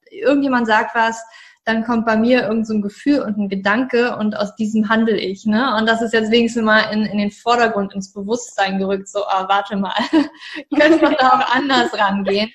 [0.09, 1.23] Irgendjemand sagt was,
[1.63, 5.17] dann kommt bei mir irgend so ein Gefühl und ein Gedanke und aus diesem handle
[5.17, 5.45] ich.
[5.45, 5.75] Ne?
[5.75, 9.47] Und das ist jetzt wenigstens mal in, in den Vordergrund, ins Bewusstsein gerückt, so, ah,
[9.47, 9.93] warte mal,
[10.75, 12.51] könnte man da auch anders rangehen.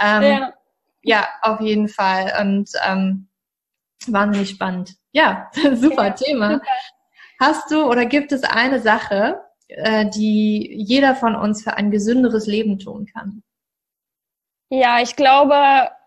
[0.00, 0.52] Ähm, ja.
[1.02, 2.32] ja, auf jeden Fall.
[2.40, 3.28] Und ähm,
[4.06, 4.94] wahnsinnig spannend.
[5.12, 6.52] Ja, super ja, Thema.
[6.54, 6.66] Super.
[7.40, 12.46] Hast du oder gibt es eine Sache, äh, die jeder von uns für ein gesünderes
[12.46, 13.42] Leben tun kann?
[14.70, 15.54] Ja, ich glaube,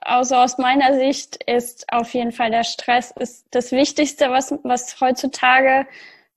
[0.02, 5.00] also aus meiner Sicht ist auf jeden Fall der Stress ist das Wichtigste, was, was
[5.00, 5.88] heutzutage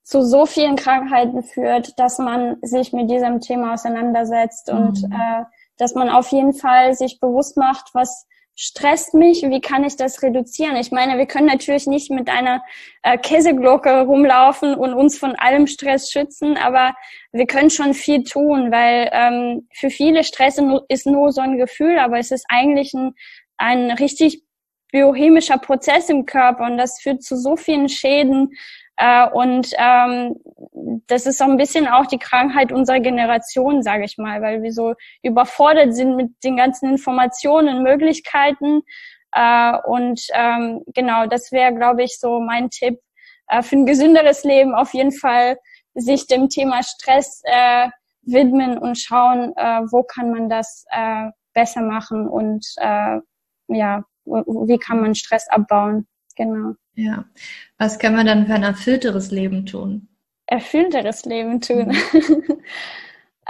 [0.03, 4.79] zu so vielen Krankheiten führt, dass man sich mit diesem Thema auseinandersetzt mhm.
[4.79, 5.43] und äh,
[5.77, 8.27] dass man auf jeden Fall sich bewusst macht, was
[8.63, 10.75] stresst mich, wie kann ich das reduzieren?
[10.75, 12.61] Ich meine, wir können natürlich nicht mit einer
[13.01, 16.93] äh, Käseglocke rumlaufen und uns von allem Stress schützen, aber
[17.31, 21.97] wir können schon viel tun, weil ähm, für viele Stress ist nur so ein Gefühl,
[21.97, 23.15] aber es ist eigentlich ein,
[23.57, 24.43] ein richtig
[24.91, 28.51] biochemischer Prozess im Körper und das führt zu so vielen Schäden
[28.97, 30.35] Äh, und ähm,
[31.07, 34.71] das ist so ein bisschen auch die Krankheit unserer Generation, sage ich mal, weil wir
[34.71, 38.81] so überfordert sind mit den ganzen Informationen Möglichkeiten.
[39.33, 42.99] Äh, und ähm, genau, das wäre, glaube ich, so mein Tipp
[43.47, 44.75] äh, für ein gesünderes Leben.
[44.75, 45.57] Auf jeden Fall
[45.93, 47.89] sich dem Thema Stress äh,
[48.23, 53.17] widmen und schauen, äh, wo kann man das äh, besser machen und äh,
[53.67, 56.07] ja, wie kann man Stress abbauen.
[56.35, 56.73] Genau.
[56.95, 57.25] Ja.
[57.77, 60.07] Was kann man dann für ein erfüllteres Leben tun?
[60.45, 61.87] Erfüllteres Leben tun.
[61.87, 62.63] Mhm.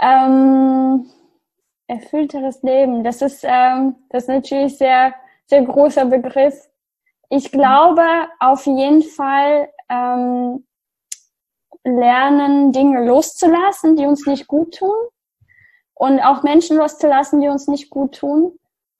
[0.00, 1.06] ähm,
[1.86, 3.04] erfüllteres Leben.
[3.04, 5.14] Das ist, ähm, das ist natürlich sehr,
[5.46, 6.68] sehr großer Begriff.
[7.28, 8.06] Ich glaube
[8.38, 10.64] auf jeden Fall ähm,
[11.84, 14.94] lernen, Dinge loszulassen, die uns nicht gut tun.
[15.94, 18.58] Und auch Menschen loszulassen, die uns nicht gut tun.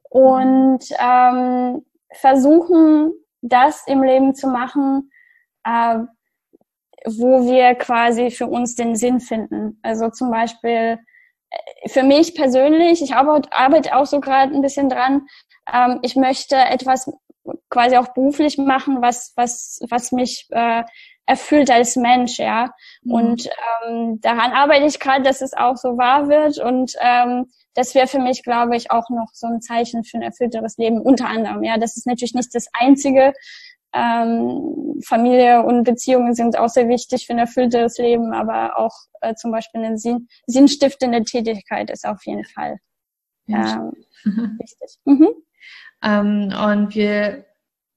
[0.08, 3.12] Und ähm, versuchen,
[3.42, 5.10] das im Leben zu machen,
[5.64, 5.98] äh,
[7.04, 9.78] wo wir quasi für uns den Sinn finden.
[9.82, 10.98] Also zum Beispiel
[11.50, 15.26] äh, für mich persönlich, ich arbeite, auch so gerade ein bisschen dran,
[15.72, 17.12] ähm, ich möchte etwas
[17.72, 20.82] quasi auch beruflich machen, was, was, was mich äh,
[21.24, 22.70] erfüllt als Mensch, ja.
[23.02, 23.12] Mhm.
[23.12, 23.50] Und
[23.86, 26.58] ähm, daran arbeite ich gerade, dass es auch so wahr wird.
[26.58, 30.22] Und ähm, das wäre für mich, glaube ich, auch noch so ein Zeichen für ein
[30.22, 31.64] erfüllteres Leben, unter anderem.
[31.64, 33.32] Ja, das ist natürlich nicht das Einzige.
[33.94, 39.34] Ähm, Familie und Beziehungen sind auch sehr wichtig für ein erfüllteres Leben, aber auch äh,
[39.34, 42.78] zum Beispiel eine sinn sinnstiftende Tätigkeit ist auf jeden Fall
[43.48, 43.92] ähm,
[44.58, 44.98] wichtig.
[45.04, 45.28] Mhm.
[46.02, 47.44] Ähm, und wir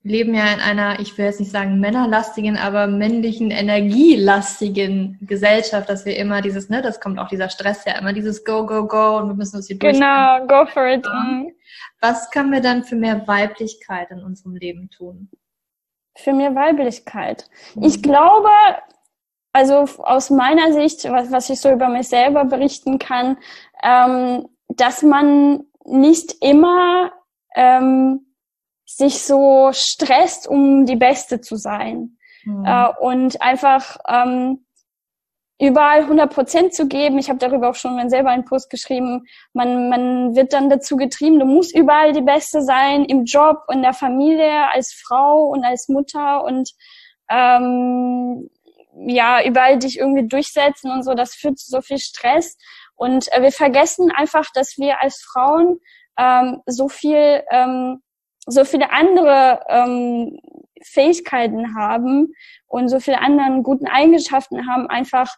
[0.06, 6.06] leben ja in einer, ich will jetzt nicht sagen männerlastigen, aber männlichen, energielastigen Gesellschaft, dass
[6.06, 9.18] wir immer dieses, ne, das kommt auch dieser Stress ja immer, dieses Go, Go, Go
[9.18, 9.93] und wir müssen uns hier durch.
[9.93, 11.06] Genau, go for it.
[12.01, 15.32] Was können wir dann für mehr Weiblichkeit in unserem Leben tun?
[16.16, 17.49] Für mehr Weiblichkeit.
[17.74, 17.84] Mhm.
[17.84, 18.49] Ich glaube,
[19.53, 23.38] also aus meiner Sicht, was, was ich so über mich selber berichten kann,
[23.82, 27.12] ähm, dass man nicht immer
[27.56, 28.22] ähm,
[28.86, 32.17] sich so stresst, um die Beste zu sein.
[32.43, 32.65] Mhm.
[32.65, 34.65] Äh, und einfach ähm,
[35.59, 37.17] überall 100 Prozent zu geben.
[37.17, 39.25] Ich habe darüber auch schon mal selber einen Post geschrieben.
[39.53, 43.81] Man, man wird dann dazu getrieben, du musst überall die Beste sein, im Job, in
[43.81, 46.71] der Familie, als Frau und als Mutter und
[47.29, 48.49] ähm,
[49.07, 51.15] ja, überall dich irgendwie durchsetzen und so.
[51.15, 52.57] Das führt zu so viel Stress.
[52.95, 55.79] Und äh, wir vergessen einfach, dass wir als Frauen
[56.17, 58.01] ähm, so viel ähm,
[58.45, 60.39] so viele andere ähm,
[60.83, 62.33] Fähigkeiten haben
[62.67, 65.35] und so viele anderen guten Eigenschaften haben, einfach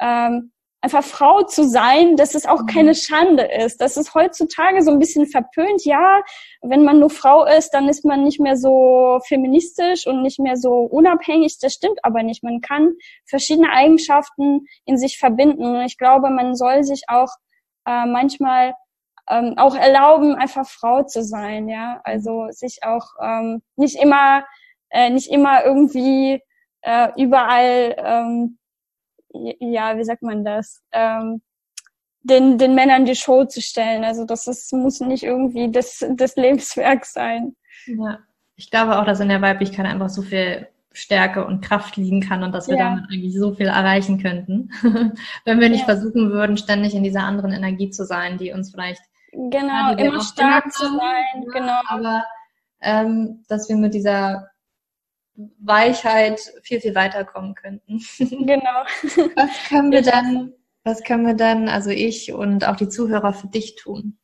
[0.00, 0.52] ähm,
[0.82, 2.94] einfach Frau zu sein, dass es auch keine mhm.
[2.94, 3.80] Schande ist.
[3.80, 5.84] Das ist heutzutage so ein bisschen verpönt.
[5.84, 6.22] Ja,
[6.62, 10.56] wenn man nur Frau ist, dann ist man nicht mehr so feministisch und nicht mehr
[10.56, 11.58] so unabhängig.
[11.60, 12.42] Das stimmt aber nicht.
[12.42, 12.92] Man kann
[13.26, 15.64] verschiedene Eigenschaften in sich verbinden.
[15.64, 17.30] Und ich glaube, man soll sich auch
[17.86, 18.74] äh, manchmal
[19.30, 22.00] ähm, auch erlauben, einfach Frau zu sein, ja.
[22.04, 24.44] Also sich auch ähm, nicht immer,
[24.90, 26.42] äh, nicht immer irgendwie
[26.82, 28.58] äh, überall, ähm,
[29.32, 31.42] ja, wie sagt man das, ähm,
[32.22, 34.04] den, den Männern die Show zu stellen.
[34.04, 37.56] Also das ist, muss nicht irgendwie das, das Lebenswerk sein.
[37.86, 38.18] Ja.
[38.56, 42.42] Ich glaube auch, dass in der Weiblichkeit einfach so viel Stärke und Kraft liegen kann
[42.42, 42.90] und dass wir ja.
[42.90, 44.70] damit eigentlich so viel erreichen könnten,
[45.44, 45.96] wenn wir nicht ja.
[45.96, 49.02] versuchen würden, ständig in dieser anderen Energie zu sein, die uns vielleicht
[49.32, 51.80] Genau, immer stark zu sein, ja, genau.
[51.86, 52.24] Aber
[52.80, 54.50] ähm, dass wir mit dieser
[55.58, 58.00] Weichheit viel, viel weiterkommen könnten.
[58.46, 58.84] Genau.
[59.36, 60.52] Was können wir dann,
[60.84, 64.18] was können wir dann, also ich und auch die Zuhörer für dich tun?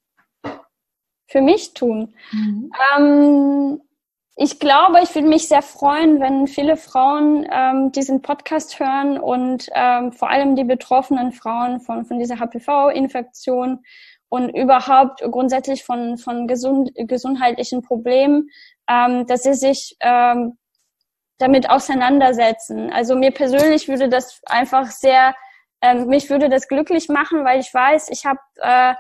[1.29, 2.15] Für mich tun?
[2.33, 2.71] Mhm.
[2.97, 3.81] Ähm,
[4.37, 9.69] ich glaube, ich würde mich sehr freuen, wenn viele Frauen ähm, diesen Podcast hören und
[9.75, 13.83] ähm, vor allem die betroffenen Frauen von, von dieser HPV-Infektion
[14.29, 18.49] und überhaupt grundsätzlich von, von gesund, gesundheitlichen Problemen,
[18.89, 20.59] ähm, dass sie sich ähm,
[21.39, 22.93] damit auseinandersetzen.
[22.93, 25.35] Also mir persönlich würde das einfach sehr,
[25.81, 28.95] ähm, mich würde das glücklich machen, weil ich weiß, ich habe äh,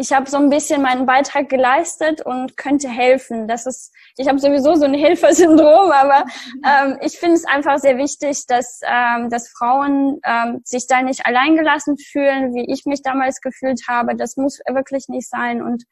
[0.00, 3.46] ich habe so ein bisschen meinen Beitrag geleistet und könnte helfen.
[3.46, 6.24] Das ist, ich habe sowieso so ein Helfersyndrom, aber
[6.66, 11.26] ähm, ich finde es einfach sehr wichtig, dass, ähm, dass Frauen ähm, sich da nicht
[11.26, 14.16] alleingelassen fühlen, wie ich mich damals gefühlt habe.
[14.16, 15.60] Das muss wirklich nicht sein.
[15.60, 15.84] Und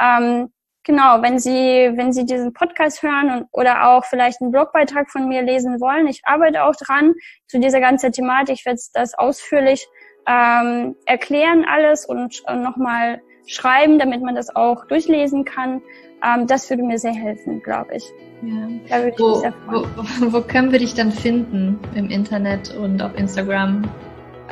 [0.00, 0.52] ähm,
[0.82, 5.28] genau, wenn Sie, wenn Sie diesen Podcast hören und, oder auch vielleicht einen Blogbeitrag von
[5.28, 7.14] mir lesen wollen, ich arbeite auch dran
[7.46, 8.56] zu dieser ganzen Thematik.
[8.56, 9.86] Ich werde das ausführlich
[10.26, 15.82] ähm, erklären alles und äh, nochmal schreiben, damit man das auch durchlesen kann.
[16.22, 18.04] Ähm, das würde mir sehr helfen, glaube ich.
[18.42, 18.68] Ja.
[18.88, 19.86] Da würde ich wo, mich sehr freuen.
[19.96, 23.82] Wo, wo, können wir dich dann finden im Internet und auf Instagram?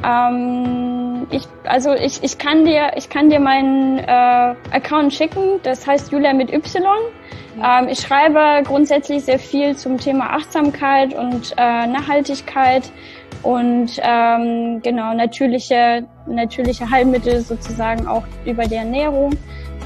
[0.05, 5.61] Ähm, ich, also ich, ich kann dir, ich kann dir meinen äh, Account schicken.
[5.63, 6.83] Das heißt Julia mit Y.
[7.63, 12.91] Ähm, ich schreibe grundsätzlich sehr viel zum Thema Achtsamkeit und äh, Nachhaltigkeit
[13.43, 19.33] und ähm, genau natürliche natürliche Heilmittel sozusagen auch über die Ernährung.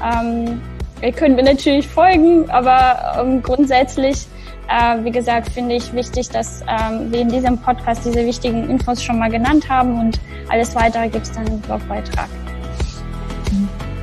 [0.03, 0.61] Ähm,
[1.01, 4.27] ihr könnt mir natürlich folgen, aber ähm, grundsätzlich
[4.67, 9.03] äh, wie gesagt, finde ich wichtig, dass ähm, wir in diesem Podcast diese wichtigen Infos
[9.03, 10.19] schon mal genannt haben und
[10.49, 12.29] alles weitere gibt es dann im Blogbeitrag.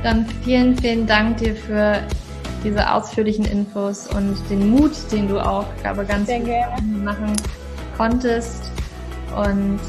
[0.03, 2.01] Dann vielen, vielen Dank dir für
[2.63, 7.33] diese ausführlichen Infos und den Mut, den du auch, glaube ganz Sehr gut machen
[7.97, 8.72] konntest.
[9.35, 9.79] Und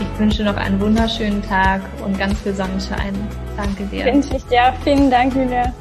[0.00, 3.14] ich wünsche noch einen wunderschönen Tag und ganz viel Sonnenschein.
[3.56, 4.04] Danke dir.
[4.06, 4.74] Wünsche ich dir.
[4.84, 5.72] Vielen Dank, Julia.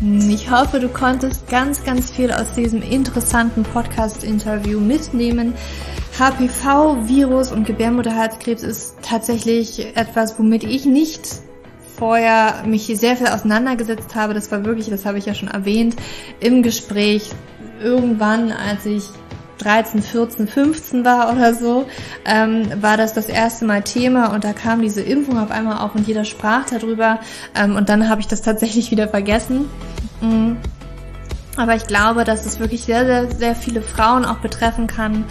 [0.00, 5.54] Hm, ich hoffe, du konntest ganz, ganz viel aus diesem interessanten Podcast-Interview mitnehmen.
[6.18, 11.40] HPV, Virus und Gebärmutterhalskrebs ist tatsächlich etwas, womit ich nicht
[11.96, 14.34] vorher mich sehr viel auseinandergesetzt habe.
[14.34, 15.96] Das war wirklich, das habe ich ja schon erwähnt,
[16.40, 17.30] im Gespräch
[17.82, 19.04] irgendwann, als ich
[19.58, 21.86] 13, 14, 15 war oder so,
[22.24, 25.94] ähm, war das das erste Mal Thema und da kam diese Impfung auf einmal auf
[25.94, 27.20] und jeder sprach darüber
[27.54, 29.68] ähm, und dann habe ich das tatsächlich wieder vergessen.
[30.20, 30.56] Mhm.
[31.56, 35.24] Aber ich glaube, dass es wirklich sehr, sehr, sehr viele Frauen auch betreffen kann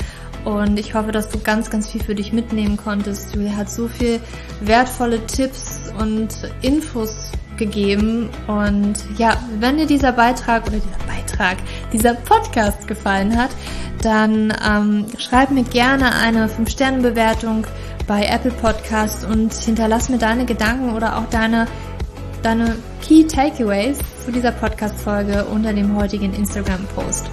[0.46, 3.34] und ich hoffe, dass du ganz, ganz viel für dich mitnehmen konntest.
[3.36, 4.20] Julia hat so viel
[4.62, 6.30] wertvolle Tipps und
[6.62, 8.30] Infos gegeben.
[8.48, 11.58] Und ja, wenn dir dieser Beitrag oder dieser Beitrag,
[11.92, 13.52] dieser Podcast gefallen hat,
[14.02, 17.66] dann ähm, schreib mir gerne eine 5-Sterne-Bewertung
[18.08, 21.68] bei Apple Podcast und hinterlass mir deine Gedanken oder auch deine,
[22.44, 27.30] deine Key Takeaways zu dieser Podcast-Folge unter dem heutigen Instagram-Post.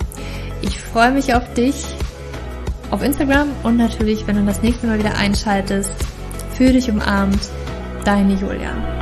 [0.62, 1.84] Ich freue mich auf dich
[2.90, 5.92] auf Instagram und natürlich, wenn du das nächste Mal wieder einschaltest,
[6.54, 7.40] für dich umarmt,
[8.04, 9.01] deine Julia.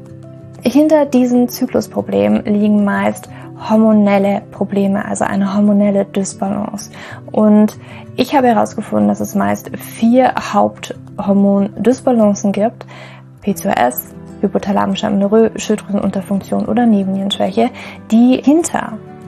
[0.63, 3.29] hinter diesen Zyklusproblemen liegen meist
[3.69, 6.89] hormonelle Probleme, also eine hormonelle Dysbalance.
[7.31, 7.77] Und
[8.15, 12.87] ich habe herausgefunden, dass es meist vier Haupthormon-Dysbalancen gibt.
[13.41, 17.69] PCOS, hypothalamische Amenorrhoe, Schilddrüsenunterfunktion oder Nebennierenschwäche,
[18.11, 18.97] die hinter